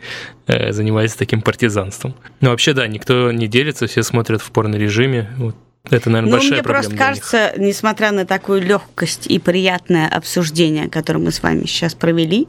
э, 0.48 0.72
занимаются 0.74 1.18
таким 1.18 1.42
партизанством. 1.42 2.14
Но 2.42 2.50
вообще, 2.50 2.74
да, 2.74 2.88
никто 2.88 3.32
не 3.32 3.48
делится, 3.48 3.88
все 3.88 4.04
смотрят 4.04 4.42
в 4.42 4.52
порно-режиме. 4.52 5.30
Вот. 5.38 5.56
Это, 5.90 6.10
наверное, 6.10 6.32
ну, 6.32 6.38
большая 6.38 6.54
мне 6.54 6.64
проблема. 6.64 6.90
Мне 6.90 6.98
просто 6.98 7.30
кажется, 7.30 7.58
них. 7.58 7.68
несмотря 7.70 8.12
на 8.12 8.26
такую 8.26 8.62
легкость 8.62 9.28
и 9.28 9.40
приятное 9.40 10.10
обсуждение, 10.10 10.90
которое 10.90 11.20
мы 11.20 11.32
с 11.32 11.42
вами 11.42 11.62
сейчас 11.66 11.96
провели, 11.96 12.48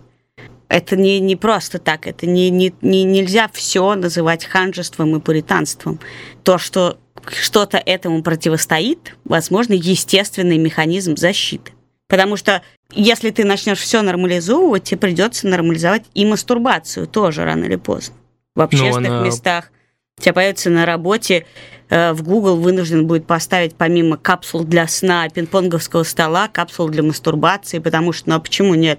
это 0.68 0.96
не, 0.96 1.20
не 1.20 1.36
просто 1.36 1.78
так, 1.78 2.06
это 2.06 2.26
не, 2.26 2.50
не, 2.50 2.72
не, 2.80 3.04
нельзя 3.04 3.48
все 3.52 3.94
называть 3.94 4.44
ханжеством 4.44 5.16
и 5.16 5.20
пуританством. 5.20 6.00
То, 6.42 6.58
что 6.58 6.98
что-то 7.28 7.78
этому 7.78 8.22
противостоит, 8.22 9.16
возможно, 9.24 9.72
естественный 9.74 10.58
механизм 10.58 11.16
защиты. 11.16 11.72
Потому 12.08 12.36
что 12.36 12.62
если 12.92 13.30
ты 13.30 13.44
начнешь 13.44 13.78
все 13.78 14.02
нормализовывать, 14.02 14.84
тебе 14.84 14.98
придется 14.98 15.46
нормализовать 15.46 16.04
и 16.14 16.26
мастурбацию 16.26 17.06
тоже 17.06 17.44
рано 17.44 17.64
или 17.64 17.76
поздно. 17.76 18.16
В 18.56 18.60
общественных 18.62 19.12
она... 19.12 19.24
местах. 19.24 19.70
У 20.18 20.22
тебя 20.22 20.34
появится 20.34 20.70
на 20.70 20.84
работе, 20.84 21.46
э, 21.88 22.12
в 22.12 22.22
Google 22.22 22.56
вынужден 22.56 23.06
будет 23.06 23.26
поставить 23.26 23.74
помимо 23.74 24.16
капсул 24.16 24.64
для 24.64 24.86
сна, 24.88 25.26
пинг-понговского 25.28 26.02
стола, 26.02 26.48
капсул 26.48 26.88
для 26.88 27.02
мастурбации, 27.02 27.78
потому 27.78 28.12
что, 28.12 28.28
ну 28.28 28.34
а 28.34 28.40
почему 28.40 28.74
нет? 28.74 28.98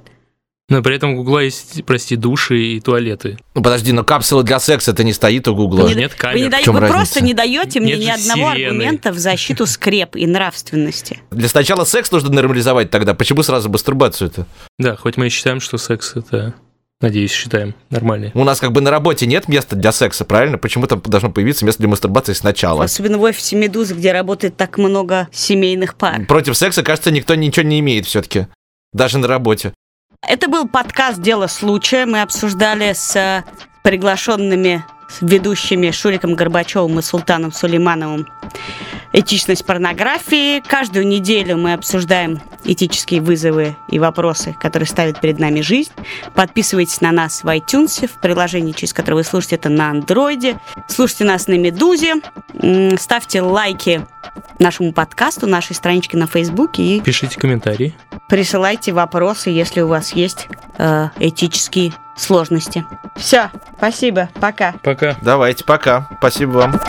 Но 0.71 0.81
при 0.81 0.95
этом 0.95 1.15
у 1.15 1.17
Гугла 1.17 1.39
есть, 1.39 1.83
прости, 1.85 2.15
души 2.15 2.57
и 2.57 2.79
туалеты. 2.79 3.37
Ну 3.55 3.61
подожди, 3.61 3.91
но 3.91 4.05
капсула 4.05 4.41
для 4.41 4.57
секса 4.57 4.91
это 4.91 5.03
не 5.03 5.11
стоит 5.11 5.45
у 5.49 5.53
Гугла. 5.53 5.85
Не, 5.85 5.95
нет 5.95 6.15
камер. 6.15 6.37
Вы, 6.37 6.43
не 6.43 6.49
да... 6.49 6.71
вы 6.71 6.87
просто 6.87 7.21
не 7.21 7.33
даете 7.33 7.81
мне 7.81 7.97
ни 7.97 8.07
одного 8.07 8.53
сирены. 8.53 8.67
аргумента 8.67 9.11
в 9.11 9.19
защиту 9.19 9.65
скреп 9.65 10.15
и 10.15 10.25
нравственности. 10.25 11.19
Для 11.29 11.49
сначала 11.49 11.83
секс 11.83 12.09
нужно 12.09 12.29
нормализовать 12.29 12.89
тогда. 12.89 13.13
Почему 13.13 13.43
сразу 13.43 13.69
мастурбацию-то? 13.69 14.47
Да, 14.79 14.95
хоть 14.95 15.17
мы 15.17 15.27
и 15.27 15.29
считаем, 15.29 15.59
что 15.59 15.77
секс 15.77 16.13
это 16.15 16.53
Надеюсь, 17.01 17.31
считаем 17.31 17.73
нормальный. 17.89 18.31
У 18.33 18.43
нас 18.45 18.61
как 18.61 18.71
бы 18.71 18.79
на 18.79 18.91
работе 18.91 19.25
нет 19.25 19.49
места 19.49 19.75
для 19.75 19.91
секса, 19.91 20.23
правильно? 20.23 20.57
Почему 20.57 20.87
там 20.87 21.01
должно 21.01 21.31
появиться 21.31 21.65
место 21.65 21.81
для 21.81 21.89
мастурбации 21.89 22.33
сначала? 22.33 22.85
Особенно 22.85 23.17
в 23.17 23.23
офисе 23.23 23.57
«Медузы», 23.57 23.95
где 23.95 24.13
работает 24.13 24.55
так 24.55 24.77
много 24.77 25.27
семейных 25.33 25.95
пар. 25.95 26.25
Против 26.27 26.55
секса, 26.55 26.83
кажется, 26.83 27.11
никто 27.11 27.35
ничего 27.35 27.65
не 27.65 27.79
имеет 27.79 28.05
все-таки. 28.05 28.47
Даже 28.93 29.17
на 29.17 29.27
работе. 29.27 29.73
Это 30.27 30.47
был 30.47 30.67
подкаст 30.67 31.19
«Дело 31.19 31.47
случая». 31.47 32.05
Мы 32.05 32.21
обсуждали 32.21 32.93
с 32.93 33.43
приглашенными 33.81 34.85
ведущими 35.19 35.91
Шуриком 35.91 36.35
Горбачевым 36.35 36.99
и 36.99 37.01
Султаном 37.01 37.51
Сулеймановым 37.51 38.27
этичность 39.13 39.65
порнографии. 39.65 40.61
Каждую 40.61 41.07
неделю 41.07 41.57
мы 41.57 41.73
обсуждаем 41.73 42.39
этические 42.63 43.21
вызовы 43.21 43.75
и 43.89 43.99
вопросы, 43.99 44.55
которые 44.59 44.87
ставит 44.87 45.19
перед 45.19 45.39
нами 45.39 45.61
жизнь. 45.61 45.91
Подписывайтесь 46.33 47.01
на 47.01 47.11
нас 47.11 47.43
в 47.43 47.47
iTunes, 47.47 48.07
в 48.07 48.19
приложении, 48.21 48.71
через 48.71 48.93
которое 48.93 49.17
вы 49.17 49.23
слушаете 49.23 49.55
это 49.57 49.69
на 49.69 49.89
андроиде. 49.89 50.59
Слушайте 50.87 51.25
нас 51.25 51.47
на 51.47 51.57
Медузе. 51.57 52.15
Ставьте 52.97 53.41
лайки 53.41 54.05
нашему 54.59 54.93
подкасту, 54.93 55.47
нашей 55.47 55.75
страничке 55.75 56.17
на 56.17 56.27
Фейсбуке. 56.27 56.83
И 56.83 57.01
Пишите 57.01 57.39
комментарии. 57.39 57.93
Присылайте 58.29 58.93
вопросы, 58.93 59.49
если 59.49 59.81
у 59.81 59.87
вас 59.87 60.13
есть 60.13 60.47
э, 60.77 61.09
этические 61.19 61.93
сложности. 62.15 62.85
Все, 63.15 63.51
спасибо, 63.77 64.29
пока. 64.39 64.73
Пока. 64.83 65.15
Давайте, 65.21 65.63
пока. 65.63 66.07
Спасибо 66.19 66.51
вам. 66.51 66.81